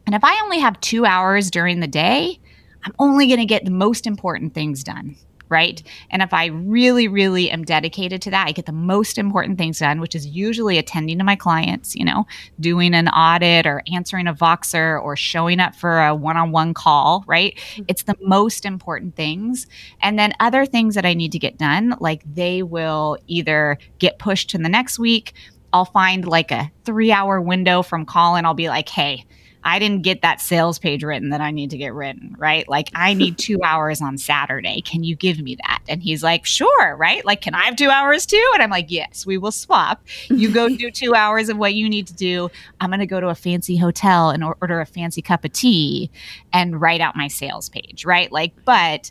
[0.08, 2.40] And if I only have two hours during the day,
[2.82, 5.16] I'm only going to get the most important things done
[5.50, 5.82] right?
[6.10, 9.78] And if I really, really am dedicated to that, I get the most important things
[9.78, 12.26] done, which is usually attending to my clients, you know,
[12.60, 16.74] doing an audit or answering a Voxer or showing up for a one on one
[16.74, 17.56] call, right?
[17.56, 17.84] Mm-hmm.
[17.88, 19.66] It's the most important things.
[20.02, 24.18] And then other things that I need to get done, like they will either get
[24.18, 25.32] pushed to the next week.
[25.72, 29.24] I'll find like a three hour window from call And I'll be like, hey,
[29.64, 32.68] I didn't get that sales page written that I need to get written, right?
[32.68, 34.80] Like, I need two hours on Saturday.
[34.80, 35.80] Can you give me that?
[35.88, 37.24] And he's like, sure, right?
[37.24, 38.50] Like, can I have two hours too?
[38.54, 40.02] And I'm like, yes, we will swap.
[40.28, 42.50] You go do two hours of what you need to do.
[42.80, 46.10] I'm going to go to a fancy hotel and order a fancy cup of tea
[46.52, 48.30] and write out my sales page, right?
[48.30, 49.10] Like, but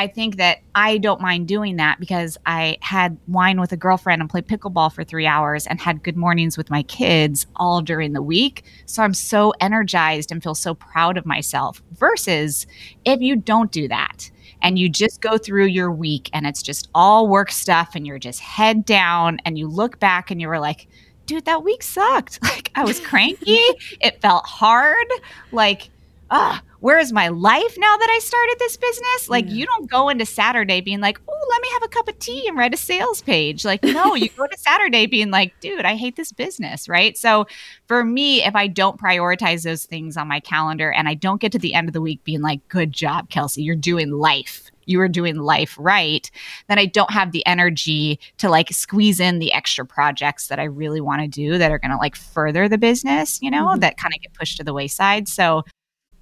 [0.00, 4.22] I think that I don't mind doing that because I had wine with a girlfriend
[4.22, 8.14] and played pickleball for three hours and had good mornings with my kids all during
[8.14, 8.64] the week.
[8.86, 11.82] So I'm so energized and feel so proud of myself.
[11.92, 12.66] Versus
[13.04, 14.30] if you don't do that
[14.62, 18.18] and you just go through your week and it's just all work stuff and you're
[18.18, 20.88] just head down and you look back and you were like,
[21.26, 22.38] dude, that week sucked.
[22.50, 23.58] Like I was cranky.
[24.00, 25.06] it felt hard.
[25.52, 25.90] Like,
[26.30, 29.28] ah, where is my life now that I started this business?
[29.28, 29.52] Like, yeah.
[29.52, 32.46] you don't go into Saturday being like, oh, let me have a cup of tea
[32.48, 33.64] and write a sales page.
[33.64, 36.88] Like, no, you go to Saturday being like, dude, I hate this business.
[36.88, 37.16] Right.
[37.16, 37.46] So,
[37.86, 41.52] for me, if I don't prioritize those things on my calendar and I don't get
[41.52, 45.00] to the end of the week being like, good job, Kelsey, you're doing life, you
[45.00, 46.30] are doing life right,
[46.68, 50.64] then I don't have the energy to like squeeze in the extra projects that I
[50.64, 53.80] really want to do that are going to like further the business, you know, mm-hmm.
[53.80, 55.28] that kind of get pushed to the wayside.
[55.28, 55.64] So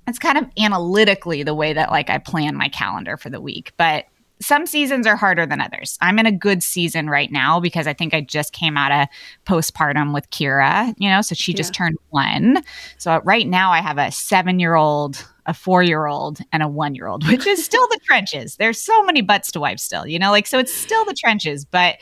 [0.08, 3.72] it's kind of analytically the way that like I plan my calendar for the week.
[3.76, 4.06] But
[4.40, 5.98] some seasons are harder than others.
[6.00, 9.08] I'm in a good season right now because I think I just came out of
[9.46, 12.62] postpartum with Kira, you know, so she just turned one.
[12.98, 16.68] So right now I have a seven year old, a four year old, and a
[16.68, 18.56] one year old, which is still the trenches.
[18.56, 21.64] There's so many butts to wipe still, you know, like, so it's still the trenches,
[21.64, 21.96] but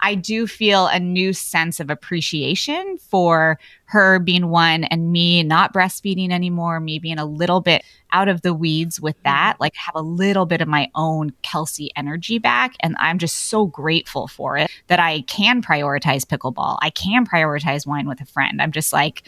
[0.00, 3.58] I do feel a new sense of appreciation for
[3.90, 8.42] her being one and me not breastfeeding anymore, me being a little bit out of
[8.42, 9.30] the weeds with mm-hmm.
[9.30, 12.76] that, like have a little bit of my own Kelsey energy back.
[12.80, 16.78] And I'm just so grateful for it that I can prioritize pickleball.
[16.80, 18.62] I can prioritize wine with a friend.
[18.62, 19.24] I'm just like,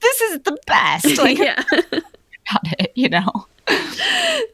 [0.00, 1.18] this is the best.
[1.26, 1.62] Like, yeah.
[1.72, 3.46] about it, you know?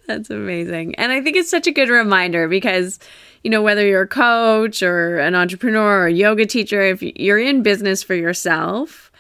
[0.06, 0.94] That's amazing.
[0.94, 2.98] And I think it's such a good reminder because
[3.42, 7.40] you know, whether you're a coach or an entrepreneur or a yoga teacher, if you're
[7.40, 9.11] in business for yourself,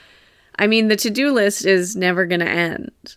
[0.58, 3.16] I mean, the to do list is never going to end.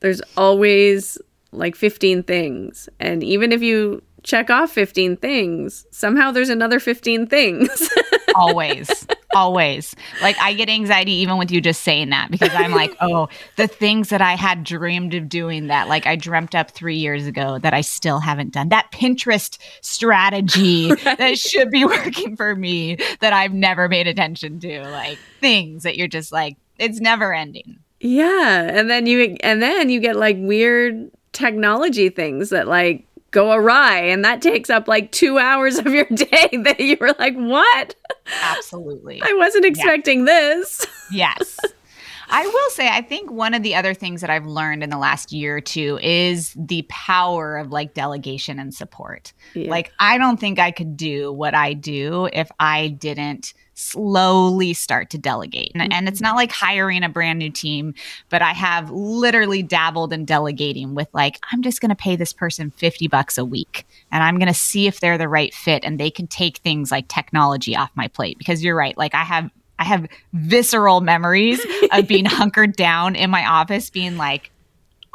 [0.00, 1.18] There's always
[1.52, 2.88] like 15 things.
[3.00, 7.90] And even if you check off 15 things, somehow there's another 15 things.
[8.34, 9.06] always.
[9.34, 9.94] Always.
[10.22, 13.66] Like I get anxiety even with you just saying that because I'm like, oh, the
[13.66, 17.58] things that I had dreamed of doing that like I dreamt up 3 years ago
[17.60, 18.68] that I still haven't done.
[18.68, 21.18] That Pinterest strategy right.
[21.18, 24.82] that should be working for me that I've never paid attention to.
[24.88, 27.78] Like things that you're just like it's never ending.
[28.00, 33.52] Yeah, and then you and then you get like weird technology things that like go
[33.52, 37.34] awry and that takes up like two hours of your day that you were like
[37.34, 37.96] what
[38.42, 40.26] absolutely i wasn't expecting yeah.
[40.26, 41.58] this yes
[42.30, 44.98] I will say, I think one of the other things that I've learned in the
[44.98, 49.32] last year or two is the power of like delegation and support.
[49.54, 49.70] Yeah.
[49.70, 55.10] Like, I don't think I could do what I do if I didn't slowly start
[55.10, 55.72] to delegate.
[55.74, 55.92] And, mm-hmm.
[55.92, 57.94] and, it's not like hiring a brand new team,
[58.28, 62.32] but I have literally dabbled in delegating with like, I'm just going to pay this
[62.32, 65.84] person 50 bucks a week and I'm going to see if they're the right fit
[65.84, 68.38] and they can take things like technology off my plate.
[68.38, 68.96] Because you're right.
[68.96, 69.50] Like, I have.
[69.76, 71.60] I have visceral memories
[71.90, 74.52] of being hunkered down in my office, being like,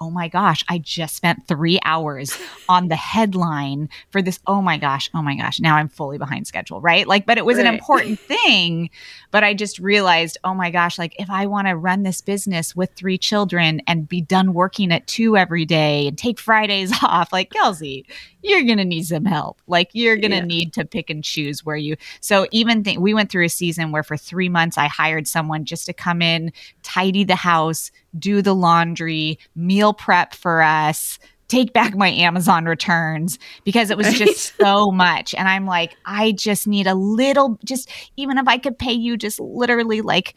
[0.01, 4.39] oh my gosh, I just spent three hours on the headline for this.
[4.47, 5.59] Oh my gosh, oh my gosh.
[5.59, 7.07] Now I'm fully behind schedule, right?
[7.07, 7.65] Like, but it was right.
[7.65, 8.89] an important thing.
[9.31, 12.75] But I just realized, oh my gosh, like if I want to run this business
[12.75, 17.33] with three children and be done working at two every day and take Fridays off,
[17.33, 18.05] like Kelsey,
[18.41, 19.61] you're going to need some help.
[19.67, 20.43] Like you're going to yeah.
[20.43, 21.97] need to pick and choose where you.
[22.21, 25.85] So even we went through a season where for three months I hired someone just
[25.87, 26.51] to come in,
[26.83, 33.37] tidy the house, do the laundry, meal prep for us, take back my Amazon returns
[33.65, 35.33] because it was just so much.
[35.33, 39.17] And I'm like, I just need a little, just even if I could pay you
[39.17, 40.35] just literally like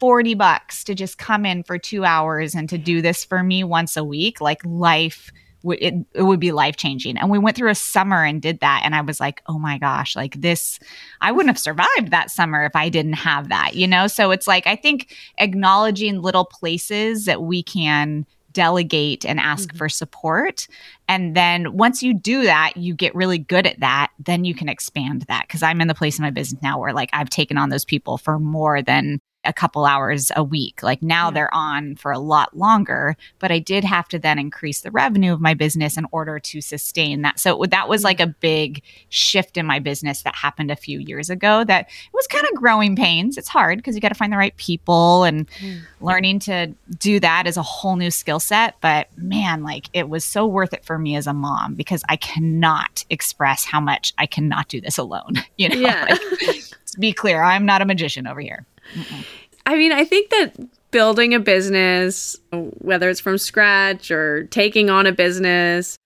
[0.00, 3.62] 40 bucks to just come in for two hours and to do this for me
[3.62, 5.30] once a week, like life
[5.64, 7.18] it, it would be life changing.
[7.18, 8.82] And we went through a summer and did that.
[8.84, 10.78] And I was like, oh my gosh, like this,
[11.20, 14.06] I wouldn't have survived that summer if I didn't have that, you know?
[14.06, 19.78] So it's like, I think acknowledging little places that we can delegate and ask mm-hmm.
[19.78, 20.66] for support.
[21.06, 24.68] And then once you do that, you get really good at that, then you can
[24.68, 25.48] expand that.
[25.48, 27.84] Cause I'm in the place in my business now where like I've taken on those
[27.84, 30.82] people for more than a couple hours a week.
[30.82, 31.30] Like now yeah.
[31.34, 35.32] they're on for a lot longer, but I did have to then increase the revenue
[35.32, 37.38] of my business in order to sustain that.
[37.38, 41.30] So that was like a big shift in my business that happened a few years
[41.30, 43.38] ago that it was kind of growing pains.
[43.38, 45.80] It's hard because you got to find the right people and mm.
[46.00, 48.76] learning to do that is a whole new skill set.
[48.80, 52.16] But man, like it was so worth it for me as a mom because I
[52.16, 55.34] cannot express how much I cannot do this alone.
[55.56, 56.06] You know, yeah.
[56.08, 56.64] like,
[57.00, 58.64] be clear, I'm not a magician over here.
[58.94, 59.24] Mm-mm.
[59.66, 60.56] I mean, I think that
[60.90, 65.96] building a business, whether it's from scratch or taking on a business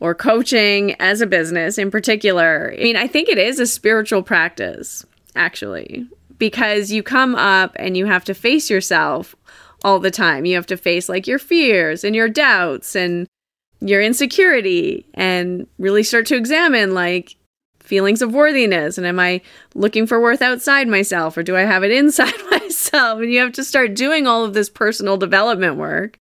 [0.00, 4.22] or coaching as a business in particular, I mean, I think it is a spiritual
[4.22, 6.06] practice, actually,
[6.38, 9.36] because you come up and you have to face yourself
[9.84, 10.44] all the time.
[10.44, 13.28] You have to face like your fears and your doubts and
[13.80, 17.36] your insecurity and really start to examine like
[17.92, 18.96] feelings of worthiness?
[18.96, 19.42] And am i
[19.74, 23.20] looking for worth outside myself or do i have it inside myself?
[23.20, 26.16] And you have to start doing all of this personal development work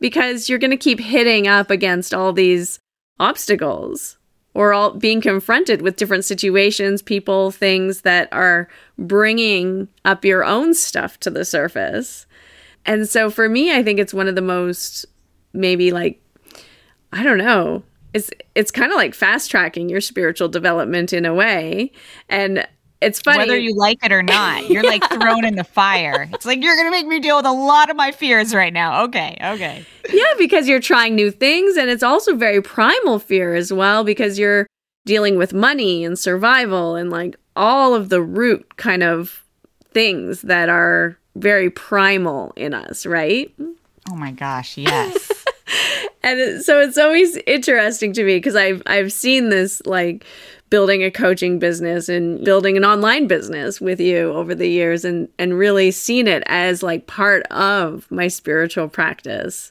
[0.00, 2.78] because you're going to keep hitting up against all these
[3.18, 4.18] obstacles
[4.52, 10.74] or all being confronted with different situations people things that are bringing up your own
[10.74, 12.26] stuff to the surface.
[12.84, 15.06] And so for me i think it's one of the most
[15.54, 16.20] maybe like
[17.14, 17.82] i don't know
[18.14, 21.90] it's it's kind of like fast tracking your spiritual development in a way.
[22.28, 22.66] And
[23.02, 23.38] it's funny.
[23.38, 26.30] Whether you like it or not you're like thrown in the fire.
[26.32, 29.04] It's like you're gonna make me deal with a lot of my fears right now.
[29.04, 29.84] Okay okay.
[30.08, 34.38] Yeah because you're trying new things and it's also very primal fear as well because
[34.38, 34.66] you're
[35.04, 39.44] dealing with money and survival and like all of the root kind of
[39.90, 43.52] things that are very primal in us right?
[44.08, 45.43] Oh my gosh yes
[46.24, 50.24] and so it's always interesting to me because I've I've seen this like
[50.70, 55.28] building a coaching business and building an online business with you over the years and
[55.38, 59.70] and really seen it as like part of my spiritual practice.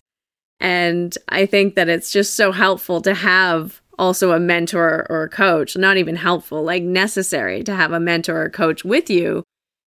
[0.60, 5.30] And I think that it's just so helpful to have also a mentor or a
[5.30, 9.44] coach, not even helpful, like necessary to have a mentor or coach with you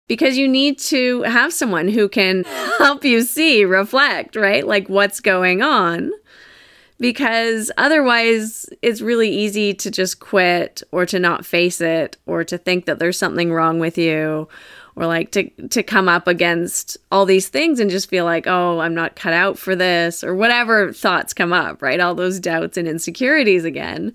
[0.09, 2.45] because you need to have someone who can
[2.79, 4.67] help you see, reflect, right?
[4.67, 6.11] Like what's going on.
[6.99, 12.57] Because otherwise, it's really easy to just quit or to not face it or to
[12.57, 14.49] think that there's something wrong with you
[14.97, 18.81] or like to to come up against all these things and just feel like, "Oh,
[18.81, 22.01] I'm not cut out for this," or whatever thoughts come up, right?
[22.01, 24.15] All those doubts and insecurities again.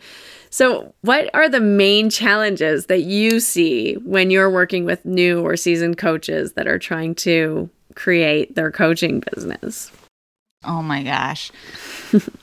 [0.49, 5.55] So, what are the main challenges that you see when you're working with new or
[5.55, 9.91] seasoned coaches that are trying to create their coaching business?
[10.63, 11.51] Oh my gosh.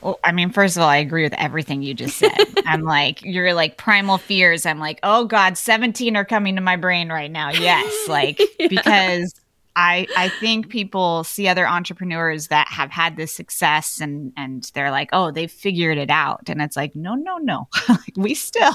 [0.01, 2.33] well, I mean, first of all, I agree with everything you just said.
[2.67, 4.67] I'm like, you're like primal fears.
[4.67, 7.51] I'm like, oh God, 17 are coming to my brain right now.
[7.51, 8.09] Yes.
[8.09, 8.67] Like, yeah.
[8.69, 9.35] because
[9.77, 14.91] I I think people see other entrepreneurs that have had this success and and they're
[14.91, 17.69] like, "Oh, they've figured it out." And it's like, "No, no, no.
[18.17, 18.75] we still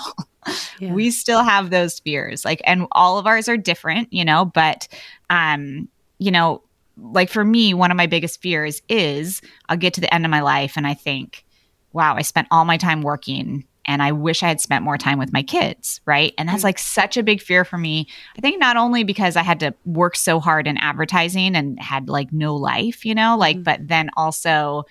[0.79, 0.93] yeah.
[0.93, 4.87] we still have those fears." Like and all of ours are different, you know, but
[5.29, 5.89] um,
[6.19, 6.63] you know,
[7.11, 10.31] like for me, one of my biggest fears is I'll get to the end of
[10.31, 11.45] my life and I think,
[11.91, 15.19] "Wow, I spent all my time working and I wish I had spent more time
[15.19, 16.33] with my kids, right?
[16.37, 16.65] And that's mm.
[16.65, 18.07] like such a big fear for me.
[18.37, 22.07] I think not only because I had to work so hard in advertising and had
[22.07, 23.63] like no life, you know, like, mm.
[23.63, 24.85] but then also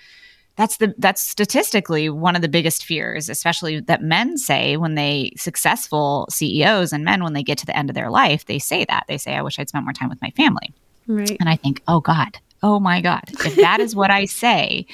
[0.57, 5.33] that's the that's statistically one of the biggest fears especially that men say when they
[5.35, 8.85] successful CEOs and men when they get to the end of their life they say
[8.85, 10.75] that they say I wish I'd spent more time with my family
[11.07, 14.87] right and I think oh god oh my god if that is what I say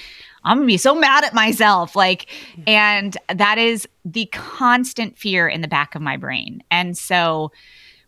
[0.45, 1.95] I'm gonna be so mad at myself.
[1.95, 2.27] Like,
[2.67, 6.63] and that is the constant fear in the back of my brain.
[6.71, 7.53] And so,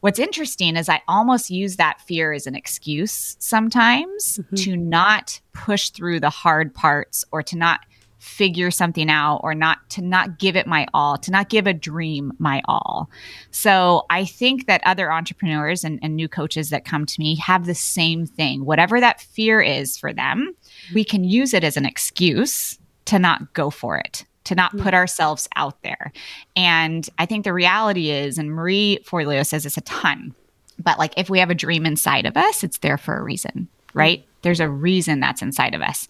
[0.00, 4.54] what's interesting is I almost use that fear as an excuse sometimes mm-hmm.
[4.56, 7.80] to not push through the hard parts or to not
[8.20, 11.72] figure something out or not to not give it my all to not give a
[11.72, 13.10] dream my all.
[13.50, 17.66] So i think that other entrepreneurs and, and new coaches that come to me have
[17.66, 18.64] the same thing.
[18.64, 20.54] Whatever that fear is for them
[20.94, 24.94] we can use it as an excuse to not go for it to not put
[24.94, 26.12] ourselves out there.
[26.56, 30.34] And i think the reality is and marie forleo says this a ton
[30.78, 33.68] but like if we have a dream inside of us it's there for a reason
[33.94, 36.08] right there's a reason that's inside of us.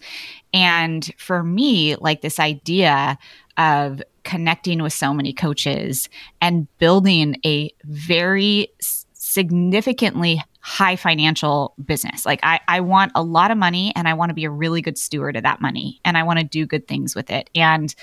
[0.53, 3.17] And for me, like this idea
[3.57, 6.09] of connecting with so many coaches
[6.39, 8.67] and building a very
[9.13, 12.25] significantly high financial business.
[12.25, 14.81] Like I, I want a lot of money and I want to be a really
[14.81, 17.49] good steward of that money and I want to do good things with it.
[17.55, 17.93] And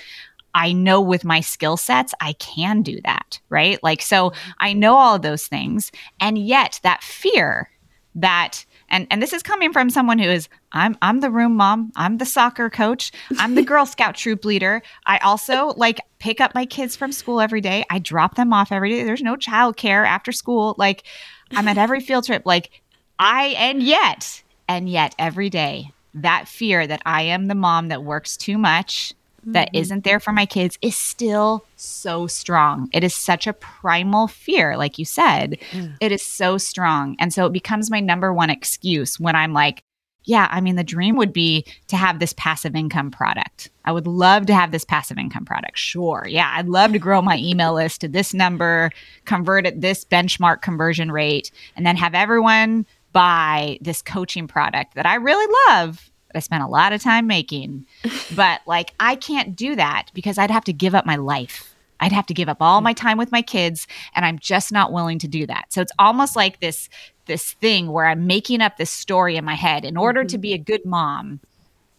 [0.53, 3.81] I know with my skill sets, I can do that, right?
[3.83, 5.91] Like, so I know all of those things.
[6.19, 7.69] And yet that fear
[8.15, 11.91] that and and this is coming from someone who is I'm I'm the room mom,
[11.95, 14.81] I'm the soccer coach, I'm the Girl Scout troop leader.
[15.05, 17.85] I also like pick up my kids from school every day.
[17.89, 19.03] I drop them off every day.
[19.03, 20.75] There's no childcare after school.
[20.77, 21.03] Like
[21.51, 22.43] I'm at every field trip.
[22.45, 22.81] Like
[23.17, 28.03] I and yet and yet every day that fear that I am the mom that
[28.03, 29.13] works too much
[29.43, 29.77] that mm-hmm.
[29.77, 32.89] isn't there for my kids is still so strong.
[32.93, 35.57] It is such a primal fear, like you said.
[35.71, 35.87] Yeah.
[36.01, 37.15] It is so strong.
[37.19, 39.83] And so it becomes my number one excuse when I'm like,
[40.25, 43.71] yeah, I mean, the dream would be to have this passive income product.
[43.85, 45.77] I would love to have this passive income product.
[45.77, 46.25] Sure.
[46.29, 48.91] Yeah, I'd love to grow my email list to this number,
[49.25, 55.07] convert at this benchmark conversion rate, and then have everyone buy this coaching product that
[55.07, 57.85] I really love I spent a lot of time making.
[58.35, 61.75] but like, I can't do that because I'd have to give up my life.
[61.99, 64.93] I'd have to give up all my time with my kids, and I'm just not
[64.93, 65.65] willing to do that.
[65.69, 66.89] So it's almost like this
[67.25, 69.85] this thing where I'm making up this story in my head.
[69.85, 70.27] In order mm-hmm.
[70.27, 71.41] to be a good mom,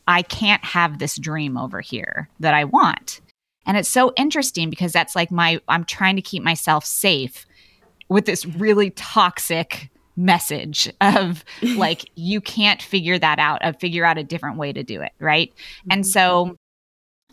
[0.09, 3.21] I can't have this dream over here that I want.
[3.67, 7.47] And it's so interesting because that's like my I'm trying to keep myself safe
[8.09, 9.90] with this really toxic
[10.21, 11.45] message of
[11.77, 15.13] like you can't figure that out of figure out a different way to do it
[15.19, 15.51] right?
[15.51, 15.93] Mm-hmm.
[15.93, 16.57] and so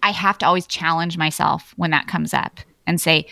[0.02, 3.28] i have to always challenge myself when that comes up and say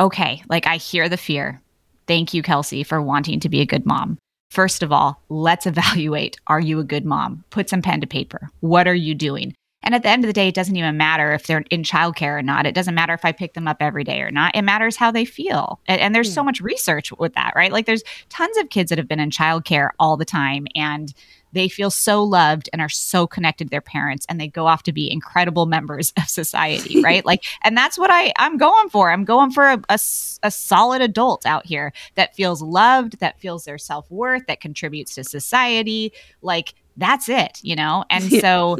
[0.00, 1.60] okay like i hear the fear.
[2.06, 4.18] Thank you kelsey for wanting to be a good mom.
[4.50, 7.44] First of all let's evaluate are you a good mom?
[7.50, 8.50] Put some pen to paper.
[8.60, 9.54] What are you doing
[9.86, 12.36] and at the end of the day, it doesn't even matter if they're in childcare
[12.36, 12.66] or not.
[12.66, 14.56] It doesn't matter if I pick them up every day or not.
[14.56, 15.78] It matters how they feel.
[15.86, 16.46] And, and there's so hmm.
[16.46, 17.70] much research with that, right?
[17.70, 21.14] Like there's tons of kids that have been in childcare all the time and
[21.52, 24.82] they feel so loved and are so connected to their parents and they go off
[24.82, 29.10] to be incredible members of society right like and that's what i i'm going for
[29.10, 29.98] i'm going for a, a,
[30.42, 35.24] a solid adult out here that feels loved that feels their self-worth that contributes to
[35.24, 36.12] society
[36.42, 38.76] like that's it you know and so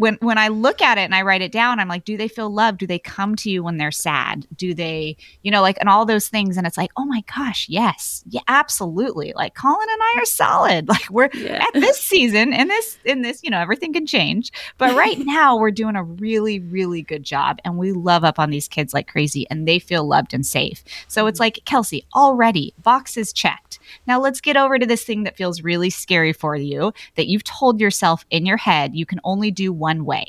[0.00, 2.26] when when I look at it and I write it down, I'm like, do they
[2.26, 2.78] feel loved?
[2.78, 4.46] Do they come to you when they're sad?
[4.56, 6.56] Do they, you know, like and all those things?
[6.56, 9.34] And it's like, oh my gosh, yes, yeah, absolutely.
[9.36, 10.88] Like Colin and I are solid.
[10.90, 11.62] Like we're yeah.
[11.62, 14.50] at this season in this in this, you know, everything can change.
[14.76, 17.60] But right now we're doing a really, really good job.
[17.64, 20.82] And we love up on these kids like crazy and they feel loved and safe.
[21.06, 21.44] So it's mm-hmm.
[21.44, 23.78] like, Kelsey, already boxes checked.
[24.06, 27.44] Now let's get over to this thing that feels really scary for you that you've
[27.44, 30.26] told yourself in your head you can only do one way.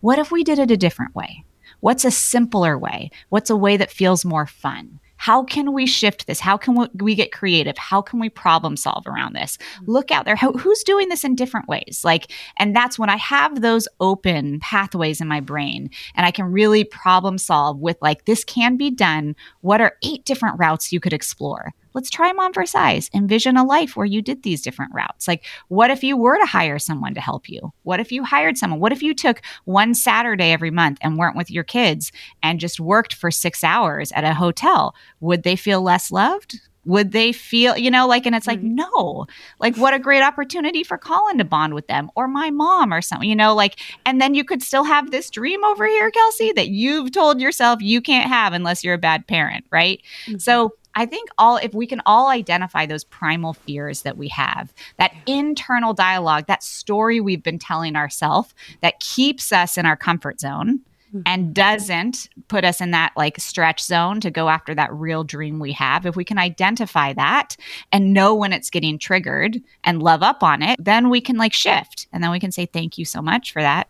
[0.00, 1.44] What if we did it a different way?
[1.80, 3.10] What's a simpler way?
[3.28, 5.00] What's a way that feels more fun?
[5.20, 6.40] How can we shift this?
[6.40, 7.76] How can we get creative?
[7.76, 9.58] How can we problem solve around this?
[9.58, 9.90] Mm-hmm.
[9.90, 10.36] Look out there.
[10.36, 12.00] who's doing this in different ways?
[12.04, 16.46] Like, and that's when I have those open pathways in my brain and I can
[16.46, 19.36] really problem solve with like, this can be done.
[19.60, 21.74] What are eight different routes you could explore?
[21.94, 23.10] Let's try them on for size.
[23.14, 25.28] Envision a life where you did these different routes.
[25.28, 27.72] Like, what if you were to hire someone to help you?
[27.82, 28.80] What if you hired someone?
[28.80, 32.12] What if you took one Saturday every month and weren't with your kids
[32.42, 34.94] and just worked for six hours at a hotel?
[35.20, 36.60] Would they feel less loved?
[36.86, 38.76] Would they feel, you know, like, and it's like, mm-hmm.
[38.76, 39.26] no,
[39.58, 43.02] like, what a great opportunity for Colin to bond with them or my mom or
[43.02, 46.52] something, you know, like, and then you could still have this dream over here, Kelsey,
[46.52, 50.00] that you've told yourself you can't have unless you're a bad parent, right?
[50.26, 50.38] Mm-hmm.
[50.38, 54.72] So, I think all if we can all identify those primal fears that we have,
[54.98, 60.40] that internal dialogue, that story we've been telling ourselves that keeps us in our comfort
[60.40, 60.80] zone
[61.12, 61.22] hmm.
[61.26, 65.58] and doesn't put us in that like stretch zone to go after that real dream
[65.58, 66.06] we have.
[66.06, 67.56] If we can identify that
[67.92, 71.52] and know when it's getting triggered and love up on it, then we can like
[71.52, 73.88] shift and then we can say thank you so much for that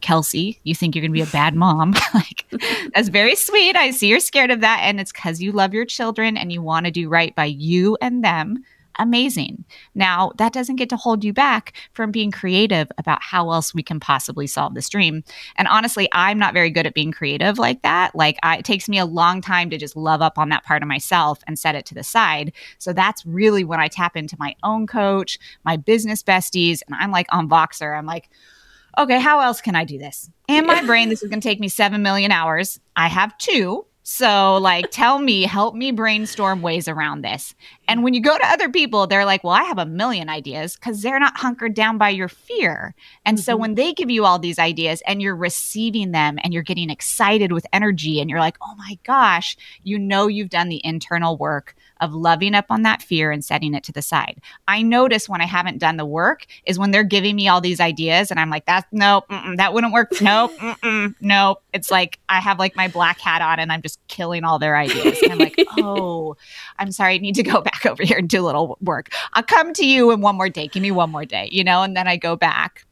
[0.00, 1.94] Kelsey, you think you're going to be a bad mom.
[2.14, 2.46] like,
[2.94, 3.76] that's very sweet.
[3.76, 4.80] I see you're scared of that.
[4.82, 7.96] And it's because you love your children and you want to do right by you
[8.00, 8.64] and them.
[8.98, 9.64] Amazing.
[9.94, 13.82] Now, that doesn't get to hold you back from being creative about how else we
[13.82, 15.24] can possibly solve this dream.
[15.56, 18.14] And honestly, I'm not very good at being creative like that.
[18.14, 20.82] Like, I, it takes me a long time to just love up on that part
[20.82, 22.52] of myself and set it to the side.
[22.78, 27.10] So that's really when I tap into my own coach, my business besties, and I'm
[27.10, 27.98] like on Voxer.
[27.98, 28.30] I'm like,
[28.98, 30.30] okay, how else can I do this?
[30.48, 32.80] In my brain, this is going to take me 7 million hours.
[32.96, 33.86] I have two.
[34.06, 37.54] So, like, tell me, help me brainstorm ways around this.
[37.88, 40.74] And when you go to other people, they're like, well, I have a million ideas
[40.76, 42.94] because they're not hunkered down by your fear.
[43.24, 43.42] And mm-hmm.
[43.42, 46.90] so, when they give you all these ideas and you're receiving them and you're getting
[46.90, 51.36] excited with energy and you're like, oh my gosh, you know, you've done the internal
[51.36, 54.40] work of loving up on that fear and setting it to the side.
[54.68, 57.80] I notice when I haven't done the work is when they're giving me all these
[57.80, 59.24] ideas and I'm like, that's nope,
[59.56, 60.12] that wouldn't work.
[60.20, 60.52] Nope,
[61.20, 61.62] nope.
[61.72, 64.76] It's like I have like my black hat on and I'm just killing all their
[64.76, 65.22] ideas.
[65.22, 66.36] And I'm like, oh,
[66.78, 69.12] I'm sorry, I need to go back over here and do a little work.
[69.32, 70.68] I'll come to you in one more day.
[70.68, 72.86] Give me one more day, you know, and then I go back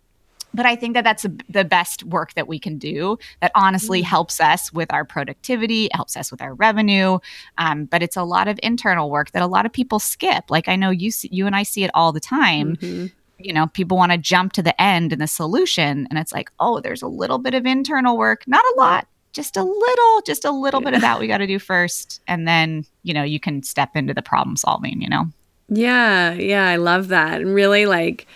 [0.55, 4.09] but I think that that's the best work that we can do that honestly mm-hmm.
[4.09, 7.19] helps us with our productivity, helps us with our revenue.
[7.59, 10.51] Um, but it's a lot of internal work that a lot of people skip.
[10.51, 12.77] Like I know you, see, you and I see it all the time.
[12.77, 13.07] Mm-hmm.
[13.39, 16.53] You know, people want to jump to the end and the solution, and it's like,
[16.61, 20.45] oh, there's a little bit of internal work, not a lot, just a little, just
[20.45, 20.87] a little yeah.
[20.87, 23.97] bit of that we got to do first, and then you know you can step
[23.97, 25.01] into the problem solving.
[25.01, 25.25] You know.
[25.69, 28.27] Yeah, yeah, I love that, and really like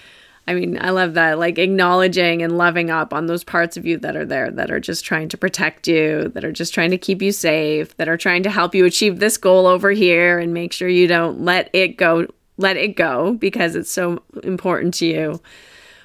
[0.48, 3.98] I mean, I love that, like acknowledging and loving up on those parts of you
[3.98, 6.98] that are there that are just trying to protect you, that are just trying to
[6.98, 10.54] keep you safe, that are trying to help you achieve this goal over here and
[10.54, 12.26] make sure you don't let it go,
[12.58, 15.40] let it go because it's so important to you.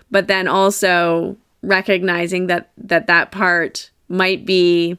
[0.10, 4.98] But then also recognizing that that that part might be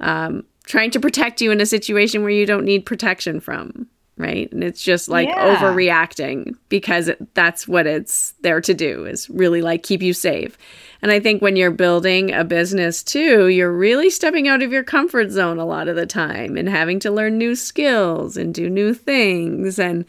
[0.00, 4.52] um, trying to protect you in a situation where you don't need protection from right?
[4.52, 5.56] And it's just like yeah.
[5.56, 10.58] overreacting because it, that's what it's there to do is really like keep you safe.
[11.00, 14.82] And I think when you're building a business too, you're really stepping out of your
[14.82, 18.68] comfort zone a lot of the time and having to learn new skills and do
[18.68, 19.78] new things.
[19.78, 20.04] And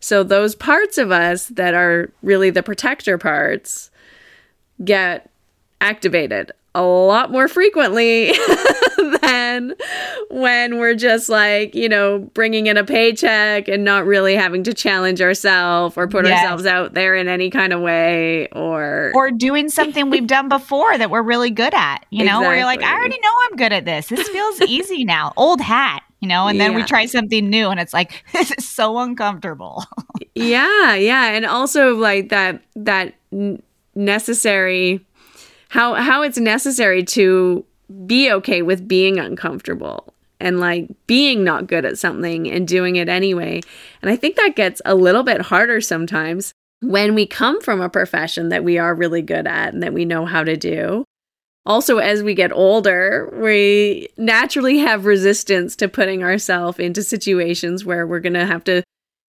[0.00, 3.90] so those parts of us that are really the protector parts
[4.84, 5.30] get
[5.80, 8.32] activated a lot more frequently
[9.20, 9.74] than
[10.30, 14.72] when we're just like, you know, bringing in a paycheck and not really having to
[14.72, 16.40] challenge ourselves or put yes.
[16.40, 20.96] ourselves out there in any kind of way or or doing something we've done before
[20.96, 22.46] that we're really good at, you know, exactly.
[22.46, 24.08] where you're like, I already know I'm good at this.
[24.08, 25.32] This feels easy now.
[25.36, 26.78] Old hat, you know, and then yeah.
[26.78, 29.84] we try something new and it's like this is so uncomfortable.
[30.34, 33.14] yeah, yeah, and also like that that
[33.94, 35.04] necessary
[35.72, 37.64] how how it's necessary to
[38.06, 43.08] be okay with being uncomfortable and like being not good at something and doing it
[43.08, 43.60] anyway.
[44.02, 46.52] And I think that gets a little bit harder sometimes.
[46.82, 50.04] when we come from a profession that we are really good at and that we
[50.04, 51.04] know how to do.
[51.64, 58.04] Also, as we get older, we naturally have resistance to putting ourselves into situations where
[58.04, 58.82] we're going to have to,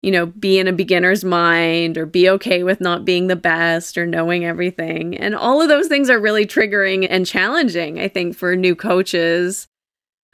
[0.04, 3.98] you know, be in a beginner's mind or be okay with not being the best
[3.98, 5.18] or knowing everything.
[5.18, 9.68] And all of those things are really triggering and challenging, I think, for new coaches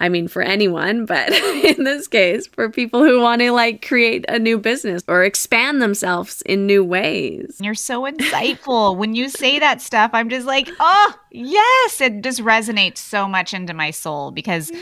[0.01, 4.24] I mean, for anyone, but in this case, for people who want to like create
[4.30, 7.57] a new business or expand themselves in new ways.
[7.59, 8.95] You're so insightful.
[8.95, 11.99] when you say that stuff, I'm just like, oh, yes.
[11.99, 14.82] It just resonates so much into my soul because mm-hmm.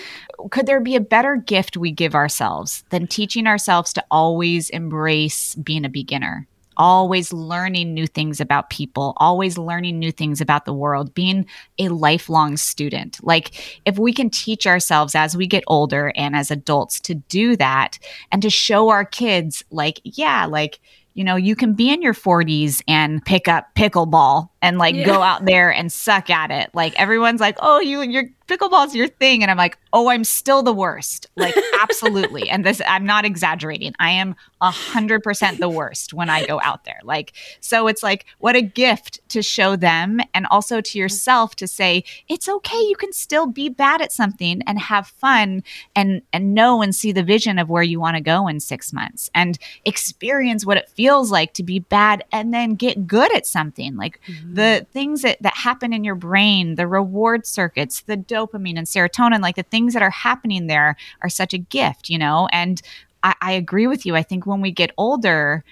[0.51, 5.55] Could there be a better gift we give ourselves than teaching ourselves to always embrace
[5.55, 6.47] being a beginner?
[6.77, 11.45] always learning new things about people, always learning new things about the world, being
[11.79, 13.19] a lifelong student.
[13.23, 17.55] Like, if we can teach ourselves as we get older and as adults to do
[17.57, 17.99] that
[18.31, 20.79] and to show our kids, like, yeah, like,
[21.13, 25.03] you know, you can be in your 40s and pick up pickleball and like yeah.
[25.03, 26.69] go out there and suck at it.
[26.75, 30.23] Like everyone's like, "Oh, you and your pickleball's your thing." And I'm like, "Oh, I'm
[30.23, 32.49] still the worst." Like absolutely.
[32.49, 33.93] and this I'm not exaggerating.
[33.99, 36.99] I am 100% the worst when I go out there.
[37.03, 41.67] Like so it's like what a gift to show them and also to yourself to
[41.67, 42.79] say, "It's okay.
[42.79, 45.63] You can still be bad at something and have fun
[45.95, 48.93] and and know and see the vision of where you want to go in 6
[48.93, 53.45] months and experience what it feels like to be bad and then get good at
[53.45, 58.17] something." Like mm-hmm the things that, that happen in your brain, the reward circuits, the
[58.37, 62.17] dopamine and serotonin, like the things that are happening there are such a gift, you
[62.17, 62.47] know?
[62.51, 62.81] And
[63.23, 64.15] I, I agree with you.
[64.15, 65.63] I think when we get older,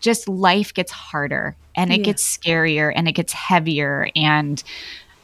[0.00, 2.04] just life gets harder and it yeah.
[2.04, 4.62] gets scarier and it gets heavier and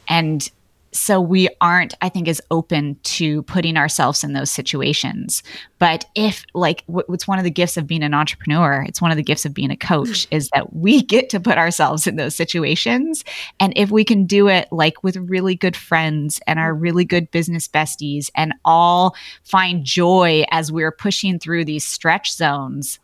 [0.07, 0.51] and
[0.95, 5.43] so we aren't i think as open to putting ourselves in those situations.
[5.77, 9.17] But if like what's one of the gifts of being an entrepreneur it's one of
[9.17, 10.35] the gifts of being a coach hmm.
[10.35, 13.23] is that we get to put ourselves in those situations.
[13.59, 17.29] And if we can do it like with really good friends and our really good
[17.31, 22.99] business besties and all find joy as we're pushing through these stretch zones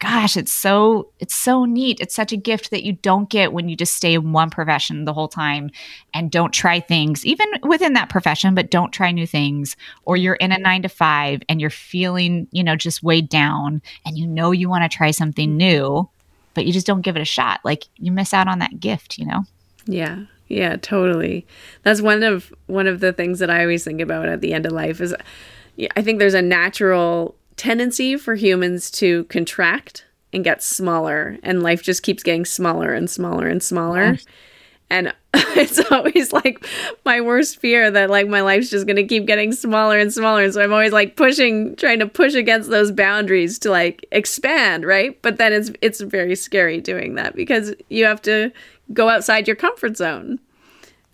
[0.00, 2.00] gosh, it's so it's so neat.
[2.00, 5.04] It's such a gift that you don't get when you just stay in one profession
[5.04, 5.70] the whole time
[6.12, 9.76] and don't try things, even within that profession, but don't try new things.
[10.04, 13.82] Or you're in a nine to five and you're feeling, you know, just weighed down
[14.04, 16.08] and you know you want to try something new,
[16.54, 17.60] but you just don't give it a shot.
[17.62, 19.44] Like you miss out on that gift, you know?
[19.84, 20.24] Yeah.
[20.48, 21.46] Yeah, totally.
[21.84, 24.66] That's one of one of the things that I always think about at the end
[24.66, 25.14] of life is
[25.96, 31.82] I think there's a natural tendency for humans to contract and get smaller, and life
[31.82, 34.16] just keeps getting smaller and smaller and smaller.
[34.88, 36.66] And it's always like
[37.04, 40.42] my worst fear that like my life's just gonna keep getting smaller and smaller.
[40.42, 44.86] And so I'm always like pushing, trying to push against those boundaries to like expand,
[44.86, 45.20] right?
[45.20, 48.52] But then it's it's very scary doing that because you have to
[48.94, 50.40] go outside your comfort zone.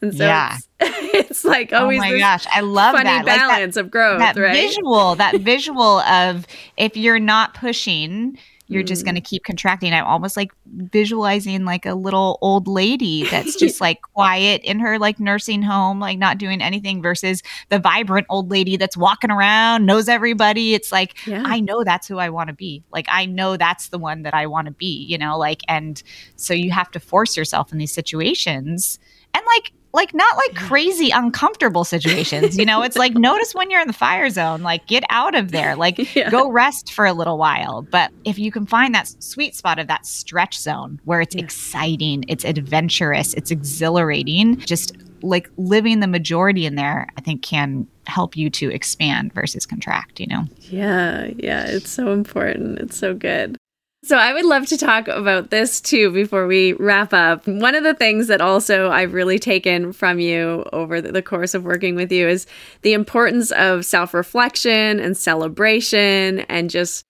[0.02, 0.56] And so yeah.
[0.56, 0.68] it's,
[1.30, 1.98] it's like oh always.
[1.98, 4.18] Oh my gosh, I love funny that balance like that, of growth.
[4.18, 4.52] That right?
[4.52, 8.38] visual, that visual of if you're not pushing,
[8.68, 8.86] you're mm.
[8.86, 9.92] just going to keep contracting.
[9.92, 14.98] I'm almost like visualizing like a little old lady that's just like quiet in her
[14.98, 19.86] like nursing home, like not doing anything versus the vibrant old lady that's walking around,
[19.86, 20.74] knows everybody.
[20.74, 21.42] It's like, yeah.
[21.46, 22.82] I know that's who I want to be.
[22.92, 26.02] Like, I know that's the one that I want to be, you know, like, and
[26.36, 28.98] so you have to force yourself in these situations.
[29.34, 32.56] And like, like not like crazy uncomfortable situations.
[32.56, 35.50] You know, it's like notice when you're in the fire zone, like get out of
[35.50, 36.30] there, like yeah.
[36.30, 37.82] go rest for a little while.
[37.82, 41.42] But if you can find that sweet spot of that stretch zone where it's yeah.
[41.42, 47.86] exciting, it's adventurous, it's exhilarating, just like living the majority in there, I think can
[48.06, 50.44] help you to expand versus contract, you know?
[50.60, 52.78] Yeah, yeah, it's so important.
[52.78, 53.56] It's so good.
[54.06, 57.44] So I would love to talk about this too before we wrap up.
[57.48, 61.64] One of the things that also I've really taken from you over the course of
[61.64, 62.46] working with you is
[62.82, 67.04] the importance of self-reflection and celebration and just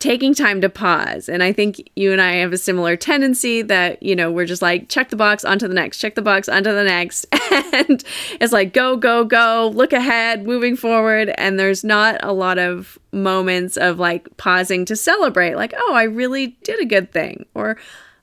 [0.00, 1.28] taking time to pause.
[1.28, 4.62] And I think you and I have a similar tendency that, you know, we're just
[4.62, 7.26] like, check the box onto the next, check the box onto the next.
[7.72, 8.04] And
[8.40, 11.32] it's like, go, go, go, look ahead, moving forward.
[11.36, 16.04] And there's not a lot of moments of like pausing to celebrate, like, oh, I
[16.04, 17.46] really did a good thing.
[17.54, 17.76] Or,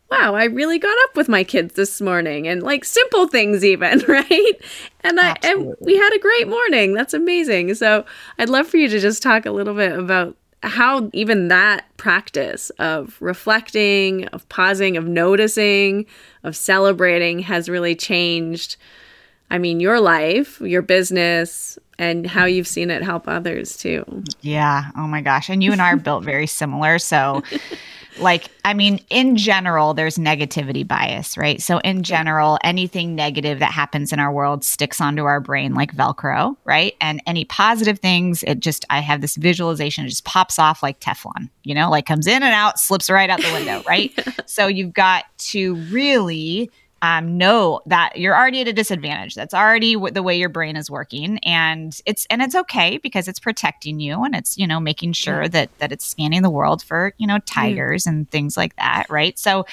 [0.09, 3.99] wow, I really got up with my kids this morning and like simple things even,
[4.07, 4.53] right?
[5.01, 6.93] And I and we had a great morning.
[6.93, 7.73] That's amazing.
[7.75, 8.05] So
[8.39, 10.37] I'd love for you to just talk a little bit about
[10.67, 16.05] how even that practice of reflecting, of pausing, of noticing,
[16.43, 18.77] of celebrating has really changed
[19.49, 22.55] I mean, your life, your business, and how mm-hmm.
[22.55, 24.23] you've seen it help others too.
[24.41, 24.91] Yeah.
[24.95, 25.49] Oh my gosh.
[25.49, 26.99] And you and I are built very similar.
[26.99, 27.43] So,
[28.19, 31.61] like, I mean, in general, there's negativity bias, right?
[31.61, 35.95] So, in general, anything negative that happens in our world sticks onto our brain like
[35.95, 36.93] Velcro, right?
[37.01, 40.99] And any positive things, it just, I have this visualization, it just pops off like
[40.99, 44.13] Teflon, you know, like comes in and out, slips right out the window, right?
[44.45, 46.69] so, you've got to really
[47.01, 49.35] um, know that you're already at a disadvantage.
[49.35, 53.27] That's already w- the way your brain is working, and it's and it's okay because
[53.27, 55.47] it's protecting you, and it's you know making sure yeah.
[55.49, 59.37] that that it's scanning the world for you know tigers and things like that, right?
[59.37, 59.65] So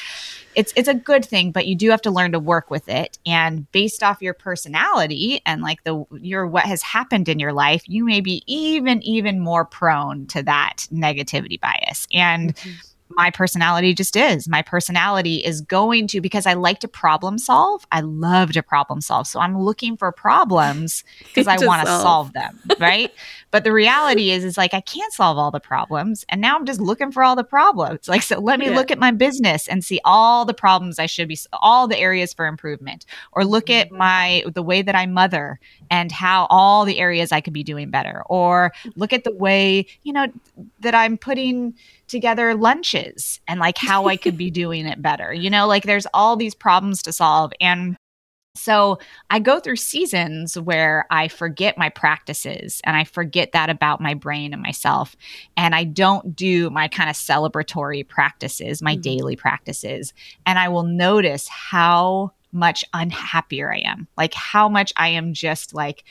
[0.55, 3.19] it's it's a good thing, but you do have to learn to work with it.
[3.25, 7.83] And based off your personality and like the your what has happened in your life,
[7.87, 12.55] you may be even even more prone to that negativity bias and.
[12.55, 12.71] Mm-hmm
[13.11, 14.49] my personality just is.
[14.49, 19.01] My personality is going to, because I like to problem solve, I love to problem
[19.01, 19.27] solve.
[19.27, 23.13] So I'm looking for problems because I want to solve them, right?
[23.55, 26.25] but the reality is, is like I can't solve all the problems.
[26.29, 28.09] And now I'm just looking for all the problems.
[28.09, 28.75] Like, so let me yeah.
[28.75, 32.35] look at my business and see all the problems I should be, all the areas
[32.35, 33.99] for improvement, or look at mm-hmm.
[33.99, 35.61] my, the way that I mother
[35.95, 39.87] and how all the areas I could be doing better, or look at the way,
[40.03, 40.27] you know,
[40.81, 41.75] that I'm putting,
[42.07, 45.33] together lunches and like how I could be doing it better.
[45.33, 47.53] You know, like there's all these problems to solve.
[47.61, 47.97] And
[48.57, 48.99] so
[49.31, 54.15] I go through seasons where I forget my practices and I forget that about my
[54.15, 55.17] brain and myself.
[55.57, 59.01] And I don't do my kind of celebratory practices, my mm-hmm.
[59.01, 60.15] daily practices.
[60.47, 65.75] And I will notice how much unhappier I am, like how much I am just
[65.75, 66.05] like,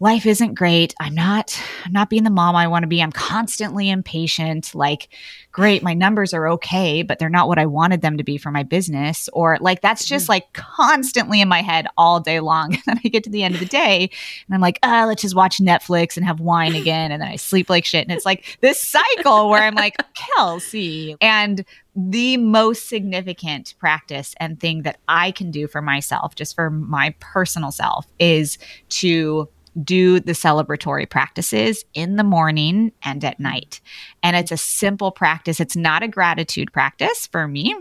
[0.00, 0.94] life isn't great.
[0.98, 3.02] I'm not I'm not being the mom I want to be.
[3.02, 4.74] I'm constantly impatient.
[4.74, 5.08] Like,
[5.52, 8.50] great, my numbers are okay, but they're not what I wanted them to be for
[8.50, 9.28] my business.
[9.34, 10.32] Or like that's just mm-hmm.
[10.32, 12.74] like constantly in my head all day long.
[12.80, 14.10] And then I get to the end of the day
[14.46, 17.12] and I'm like, ah, let's just watch Netflix and have wine again.
[17.12, 18.06] And then I sleep like shit.
[18.06, 21.16] And it's like this cycle where I'm like, Kelsey.
[21.20, 26.70] And the most significant practice and thing that I can do for myself, just for
[26.70, 28.56] my personal self, is
[28.88, 29.48] to
[29.82, 33.80] do the celebratory practices in the morning and at night.
[34.22, 35.60] And it's a simple practice.
[35.60, 37.74] It's not a gratitude practice for me.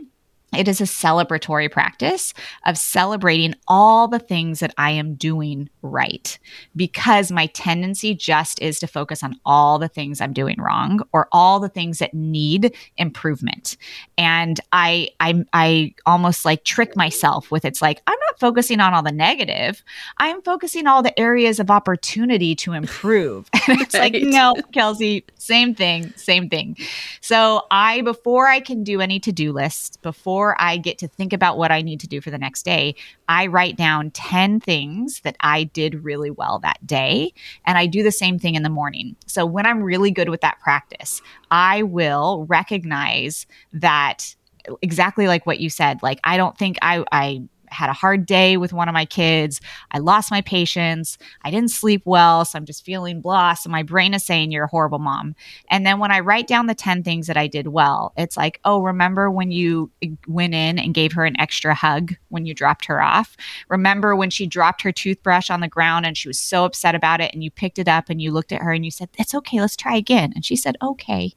[0.56, 2.34] It is a celebratory practice
[2.66, 6.40] of celebrating all the things that I am doing right
[6.76, 11.28] because my tendency just is to focus on all the things I'm doing wrong or
[11.32, 13.78] all the things that need improvement.
[14.18, 18.94] And I I I almost like trick myself with it's like I'm not focusing on
[18.96, 19.84] all the negative.
[20.18, 23.50] I'm focusing all the areas of opportunity to improve.
[23.70, 24.12] And it's right.
[24.14, 26.76] like no, Kelsey, same thing, same thing.
[27.22, 31.58] So I before I can do any to-do lists, before I get to think about
[31.58, 32.96] what I need to do for the next day,
[33.28, 37.34] I write down 10 things that I did really well that day.
[37.66, 39.16] And I do the same thing in the morning.
[39.26, 41.22] So when I'm really good with that practice,
[41.52, 44.36] I will recognize that
[44.82, 46.02] exactly like what you said.
[46.04, 49.62] Like, I don't think I, I, had a hard day with one of my kids.
[49.92, 51.18] I lost my patience.
[51.44, 52.46] I didn't sleep well.
[52.46, 53.54] So I'm just feeling blah.
[53.54, 55.36] So my brain is saying, You're a horrible mom.
[55.70, 58.60] And then when I write down the 10 things that I did well, it's like,
[58.66, 62.54] Oh, remember when you eh, went in and gave her an extra hug when you
[62.54, 63.36] dropped her off?
[63.70, 67.22] Remember when she dropped her toothbrush on the ground and she was so upset about
[67.22, 69.36] it and you picked it up and you looked at her and you said, It's
[69.36, 69.60] okay.
[69.60, 70.32] Let's try again.
[70.36, 71.34] And she said, Okay.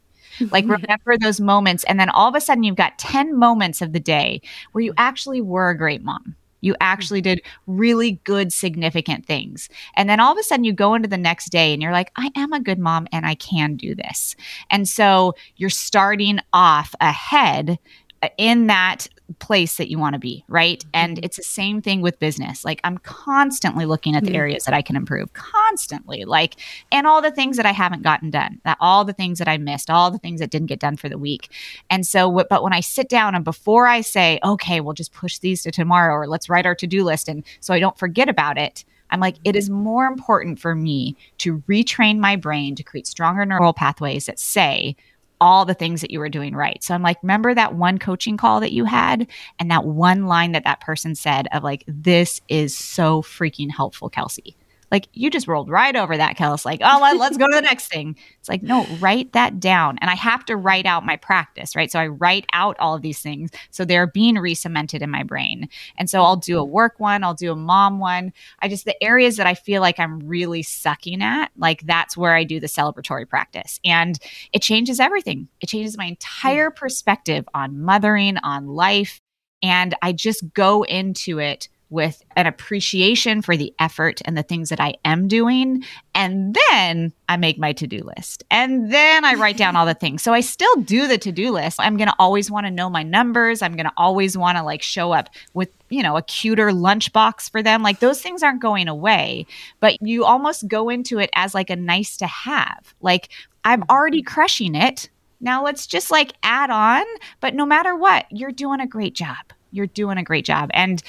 [0.51, 1.84] Like remember those moments.
[1.84, 4.40] And then all of a sudden you've got 10 moments of the day
[4.72, 6.36] where you actually were a great mom.
[6.62, 9.68] You actually did really good, significant things.
[9.97, 12.12] And then all of a sudden you go into the next day and you're like,
[12.16, 14.36] I am a good mom and I can do this.
[14.70, 17.78] And so you're starting off ahead
[18.22, 20.80] uh, in that place that you want to be, right?
[20.80, 20.91] Mm-hmm.
[20.95, 22.64] And it's the same thing with business.
[22.64, 24.37] Like I'm constantly looking at the mm-hmm.
[24.37, 26.24] areas that I can improve, constantly.
[26.24, 26.57] Like
[26.91, 29.59] and all the things that I haven't gotten done, that all the things that I
[29.59, 31.51] missed, all the things that didn't get done for the week.
[31.91, 35.39] And so but when I sit down and before I say, "Okay, we'll just push
[35.39, 38.59] these to tomorrow or let's write our to-do list and so I don't forget about
[38.59, 43.07] it." I'm like, it is more important for me to retrain my brain to create
[43.07, 44.97] stronger neural pathways that say,
[45.43, 46.82] all the things that you were doing right.
[46.84, 49.26] So I'm like, remember that one coaching call that you had
[49.59, 54.09] and that one line that that person said of like, this is so freaking helpful,
[54.09, 54.57] Kelsey.
[54.93, 56.66] Like you just rolled right over that, Kels.
[56.66, 58.14] Like, oh, let, let's go to the next thing.
[58.38, 59.99] It's like, no, write that down.
[60.03, 61.90] And I have to write out my practice, right?
[61.90, 63.51] So I write out all of these things.
[63.70, 65.70] So they're being re-cemented in my brain.
[65.97, 68.34] And so I'll do a work one, I'll do a mom one.
[68.61, 72.34] I just, the areas that I feel like I'm really sucking at, like that's where
[72.34, 73.80] I do the celebratory practice.
[73.84, 74.18] And
[74.53, 75.49] it changes everything.
[75.62, 79.20] It changes my entire perspective on mothering, on life.
[79.62, 84.70] And I just go into it with an appreciation for the effort and the things
[84.70, 85.84] that I am doing.
[86.14, 88.43] And then I make my to do list.
[88.51, 90.22] And then I write down all the things.
[90.22, 91.78] So I still do the to do list.
[91.78, 93.61] I'm going to always want to know my numbers.
[93.61, 97.51] I'm going to always want to like show up with, you know, a cuter lunchbox
[97.51, 97.82] for them.
[97.82, 99.47] Like those things aren't going away,
[99.78, 102.95] but you almost go into it as like a nice to have.
[103.03, 103.28] Like
[103.64, 105.11] I'm already crushing it.
[105.43, 107.05] Now let's just like add on.
[107.40, 109.53] But no matter what, you're doing a great job.
[109.72, 110.70] You're doing a great job.
[110.72, 111.03] And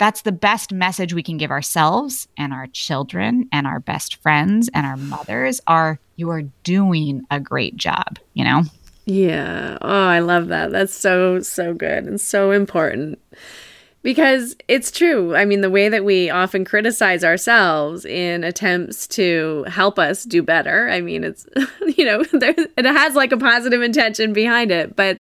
[0.00, 4.70] that's the best message we can give ourselves and our children and our best friends
[4.72, 8.62] and our mothers are you are doing a great job, you know?
[9.04, 9.76] Yeah.
[9.82, 10.72] Oh, I love that.
[10.72, 13.18] That's so, so good and so important.
[14.02, 15.36] Because it's true.
[15.36, 20.42] I mean, the way that we often criticize ourselves in attempts to help us do
[20.42, 21.46] better, I mean, it's,
[21.98, 24.96] you know, there, it has like a positive intention behind it.
[24.96, 25.18] But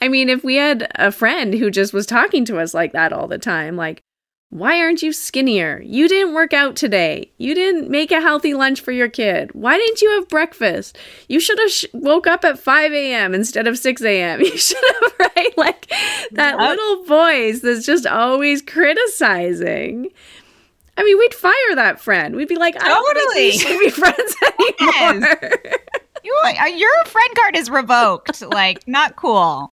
[0.00, 3.12] I mean, if we had a friend who just was talking to us like that
[3.12, 4.02] all the time, like,
[4.50, 5.82] why aren't you skinnier?
[5.84, 7.32] You didn't work out today.
[7.38, 9.52] You didn't make a healthy lunch for your kid.
[9.52, 10.96] Why didn't you have breakfast?
[11.28, 13.34] You should have sh- woke up at 5 a.m.
[13.34, 14.40] instead of 6 a.m.
[14.44, 15.58] You should have, right?
[15.58, 15.88] Like
[16.32, 16.60] that yep.
[16.60, 20.10] little voice that's just always criticizing.
[20.96, 22.36] I mean, we'd fire that friend.
[22.36, 23.14] We'd be like, I totally.
[23.14, 25.40] don't think we should be friends anymore.
[25.42, 25.78] Yes.
[26.22, 28.40] You, uh, your friend card is revoked.
[28.42, 29.73] like, not cool.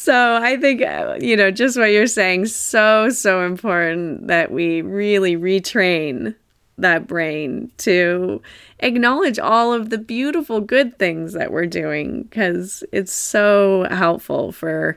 [0.00, 4.80] So I think, uh, you know, just what you're saying, so, so important that we
[4.80, 6.36] really retrain
[6.78, 8.40] that brain to
[8.78, 14.96] acknowledge all of the beautiful good things that we're doing because it's so helpful for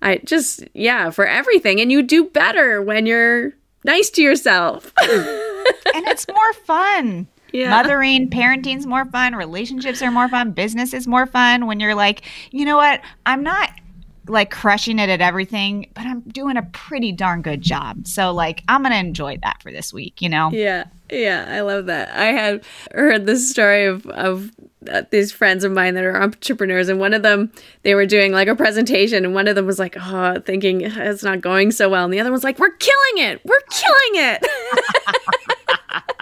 [0.00, 3.52] I just yeah, for everything and you do better when you're
[3.84, 4.92] nice to yourself.
[5.02, 7.26] and it's more fun.
[7.52, 7.70] Yeah.
[7.70, 12.22] Mothering, parenting's more fun, relationships are more fun, business is more fun when you're like,
[12.50, 13.00] you know what?
[13.26, 13.70] I'm not
[14.26, 18.06] like crushing it at everything, but I'm doing a pretty darn good job.
[18.06, 20.50] So like I'm gonna enjoy that for this week, you know?
[20.52, 22.10] Yeah, yeah, I love that.
[22.10, 24.50] I had heard this story of of
[24.90, 27.52] uh, these friends of mine that are entrepreneurs, and one of them
[27.82, 31.22] they were doing like a presentation, and one of them was like, "Oh, thinking it's
[31.22, 33.40] not going so well," and the other one's like, "We're killing it!
[33.44, 34.46] We're killing it!"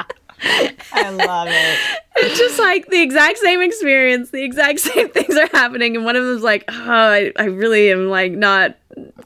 [0.42, 1.78] I love it.
[2.16, 4.30] It's just like the exact same experience.
[4.30, 5.96] The exact same things are happening.
[5.96, 8.76] And one of them's like, oh, I, I really am like not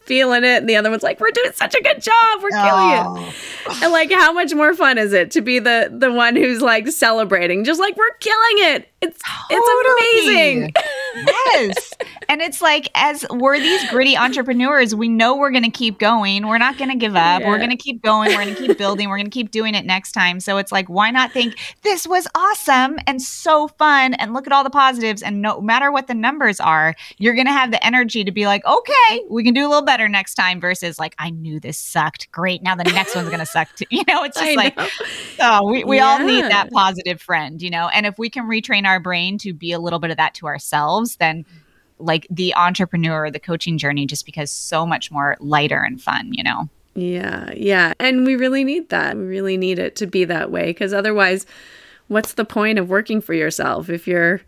[0.01, 0.59] feeling it.
[0.59, 2.43] And the other one's like, we're doing such a good job.
[2.43, 3.35] We're killing oh.
[3.69, 3.83] it.
[3.83, 6.89] And like, how much more fun is it to be the the one who's like
[6.89, 7.65] celebrating?
[7.65, 8.89] Just like, we're killing it.
[9.03, 9.65] It's totally.
[9.69, 10.75] it's amazing.
[11.53, 11.93] yes.
[12.29, 16.47] And it's like, as we're these gritty entrepreneurs, we know we're going to keep going.
[16.47, 17.41] We're not going to give up.
[17.41, 17.49] Yeah.
[17.49, 18.31] We're going to keep going.
[18.31, 19.09] We're going to keep building.
[19.09, 20.41] We're going to keep doing it next time.
[20.41, 24.53] So it's like, why not think this was awesome and so fun and look at
[24.53, 25.23] all the positives.
[25.23, 28.47] And no matter what the numbers are, you're going to have the energy to be
[28.47, 31.79] like, okay, we can do a little better next time versus like, I knew this
[31.79, 32.31] sucked.
[32.33, 32.63] Great.
[32.63, 33.85] Now the next one's going to suck too.
[33.97, 34.89] You know, it's just I like, know.
[35.41, 36.07] oh, we, we yeah.
[36.07, 37.89] all need that positive friend, you know?
[37.89, 40.47] And if we can retrain our brain to be a little bit of that to
[40.47, 41.36] ourselves, then
[41.99, 46.43] like the entrepreneur, the coaching journey just because so much more lighter and fun, you
[46.43, 46.69] know?
[46.95, 47.93] Yeah, yeah.
[47.99, 49.17] And we really need that.
[49.17, 51.47] We really need it to be that way because otherwise,
[52.09, 54.41] what's the point of working for yourself if you're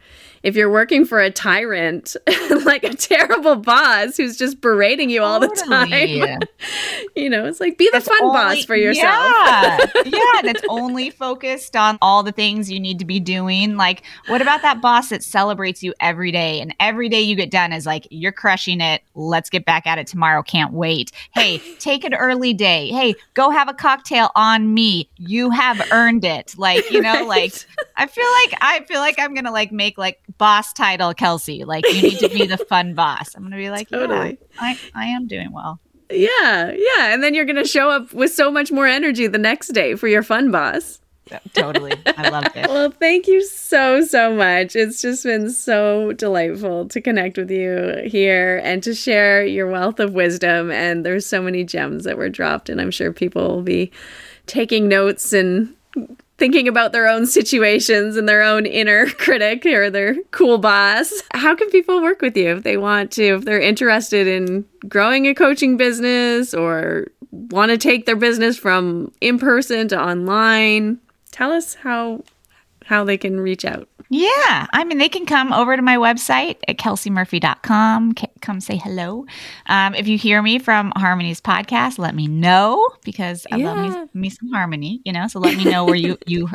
[0.43, 2.17] if you're working for a tyrant,
[2.65, 5.89] like a terrible boss who's just berating you all the time,
[7.17, 9.05] you know, it's like be the that's fun only, boss for yourself.
[9.05, 9.79] Yeah.
[10.05, 10.43] yeah.
[10.43, 13.77] That's only focused on all the things you need to be doing.
[13.77, 17.51] Like, what about that boss that celebrates you every day and every day you get
[17.51, 19.03] done is like, you're crushing it.
[19.15, 20.43] Let's get back at it tomorrow.
[20.43, 21.13] Can't wait.
[21.35, 22.89] Hey, take an early day.
[22.89, 25.09] Hey, go have a cocktail on me.
[25.17, 26.55] You have earned it.
[26.57, 27.27] Like, you know, right.
[27.27, 27.67] like
[27.99, 31.65] I feel like I feel like I'm gonna like make like boss title, Kelsey.
[31.65, 33.35] Like you need to be the fun boss.
[33.35, 34.39] I'm gonna be like, totally.
[34.41, 35.81] yeah, I, I am doing well.
[36.11, 37.13] Yeah, yeah.
[37.13, 40.07] And then you're gonna show up with so much more energy the next day for
[40.07, 41.01] your fun boss.
[41.53, 41.93] Totally.
[42.07, 42.69] I love it.
[42.69, 44.75] well, thank you so, so much.
[44.75, 50.01] It's just been so delightful to connect with you here and to share your wealth
[50.01, 50.71] of wisdom.
[50.71, 53.91] And there's so many gems that were dropped, and I'm sure people will be
[54.47, 55.75] taking notes and
[56.39, 61.13] thinking about their own situations and their own inner critic or their cool boss.
[61.33, 65.27] How can people work with you if they want to, if they're interested in growing
[65.27, 70.99] a coaching business or want to take their business from in person to online?
[71.31, 72.23] Tell us how
[72.89, 73.87] how they can reach out.
[74.09, 74.67] Yeah.
[74.73, 78.15] I mean, they can come over to my website at kelseymurphy.com.
[78.41, 79.27] Come say hello.
[79.67, 83.73] Um, if you hear me from Harmony's podcast, let me know because I yeah.
[83.73, 86.49] love me, me some Harmony, you know, so let me know where you, you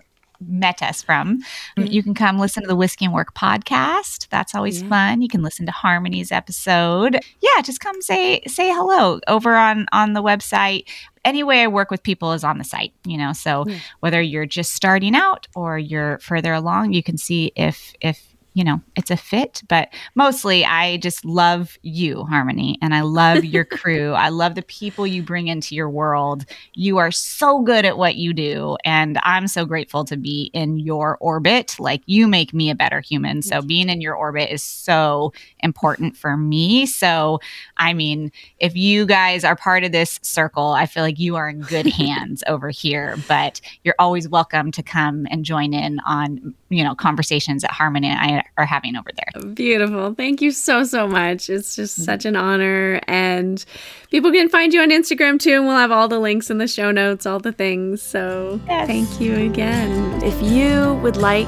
[0.47, 1.39] met us from.
[1.77, 1.85] Mm-hmm.
[1.85, 4.27] You can come listen to the Whiskey and Work podcast.
[4.29, 4.89] That's always yeah.
[4.89, 5.21] fun.
[5.21, 7.19] You can listen to Harmony's episode.
[7.41, 10.85] Yeah, just come say say hello over on on the website
[11.25, 13.33] any way I work with people is on the site, you know.
[13.33, 13.79] So yeah.
[14.01, 18.63] whether you're just starting out or you're further along, you can see if if you
[18.63, 23.65] know, it's a fit, but mostly I just love you, Harmony, and I love your
[23.65, 24.13] crew.
[24.13, 26.45] I love the people you bring into your world.
[26.73, 30.77] You are so good at what you do, and I'm so grateful to be in
[30.77, 31.79] your orbit.
[31.79, 33.41] Like you make me a better human.
[33.41, 36.85] So being in your orbit is so important for me.
[36.85, 37.39] So,
[37.77, 41.49] I mean, if you guys are part of this circle, I feel like you are
[41.49, 46.53] in good hands over here, but you're always welcome to come and join in on,
[46.73, 49.53] you know, conversations that Harmony and I are having over there.
[49.53, 50.13] Beautiful.
[50.13, 51.49] Thank you so, so much.
[51.49, 52.03] It's just mm-hmm.
[52.03, 52.99] such an honor.
[53.07, 53.63] And
[54.11, 55.57] people can find you on Instagram too.
[55.57, 58.01] And we'll have all the links in the show notes, all the things.
[58.01, 58.87] So yes.
[58.87, 60.21] thank you again.
[60.23, 61.47] If you would like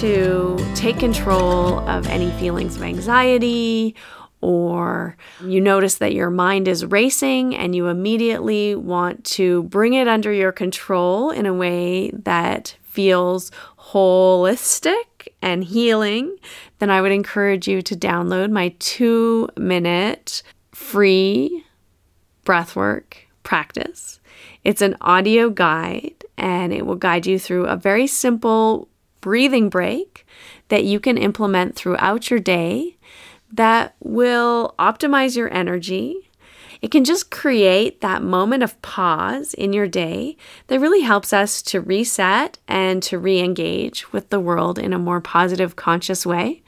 [0.00, 3.94] to take control of any feelings of anxiety,
[4.40, 10.06] or you notice that your mind is racing and you immediately want to bring it
[10.06, 13.50] under your control in a way that feels
[13.92, 16.36] holistic and healing,
[16.78, 21.64] then I would encourage you to download my two minute free
[22.44, 24.20] breathwork practice.
[24.64, 28.88] It's an audio guide and it will guide you through a very simple
[29.20, 30.26] breathing break
[30.68, 32.96] that you can implement throughout your day
[33.52, 36.27] that will optimize your energy
[36.80, 40.36] it can just create that moment of pause in your day
[40.68, 44.98] that really helps us to reset and to re engage with the world in a
[44.98, 46.62] more positive, conscious way.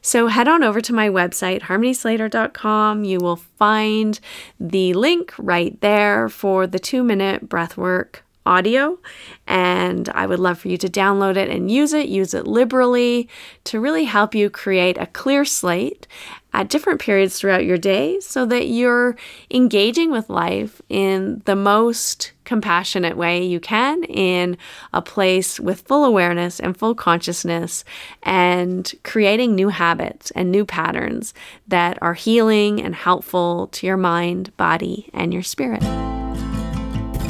[0.00, 3.04] So head on over to my website, harmonyslater.com.
[3.04, 4.18] You will find
[4.58, 8.98] the link right there for the two minute breathwork audio.
[9.46, 13.28] And I would love for you to download it and use it, use it liberally
[13.64, 16.06] to really help you create a clear slate
[16.52, 19.16] at different periods throughout your day so that you're
[19.50, 24.56] engaging with life in the most compassionate way you can in
[24.94, 27.84] a place with full awareness and full consciousness
[28.22, 31.34] and creating new habits and new patterns
[31.66, 35.82] that are healing and helpful to your mind, body, and your spirit.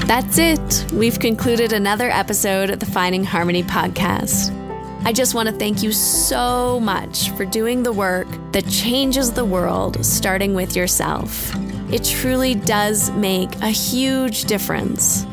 [0.07, 0.87] That's it.
[0.93, 4.68] We've concluded another episode of the Finding Harmony podcast.
[5.05, 9.45] I just want to thank you so much for doing the work that changes the
[9.45, 11.55] world, starting with yourself.
[11.91, 15.27] It truly does make a huge difference.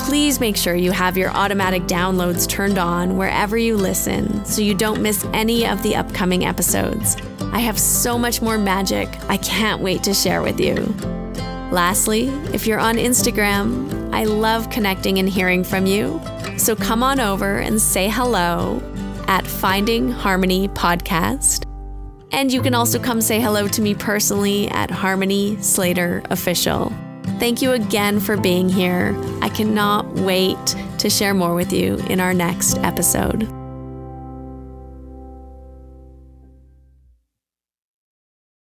[0.00, 4.74] Please make sure you have your automatic downloads turned on wherever you listen so you
[4.74, 7.16] don't miss any of the upcoming episodes.
[7.52, 10.74] I have so much more magic I can't wait to share with you.
[11.70, 16.20] Lastly, if you're on Instagram, I love connecting and hearing from you.
[16.56, 18.82] So come on over and say hello
[19.28, 21.64] at Finding Harmony Podcast.
[22.32, 26.92] And you can also come say hello to me personally at Harmony Slater Official.
[27.38, 29.16] Thank you again for being here.
[29.40, 33.59] I cannot wait to share more with you in our next episode.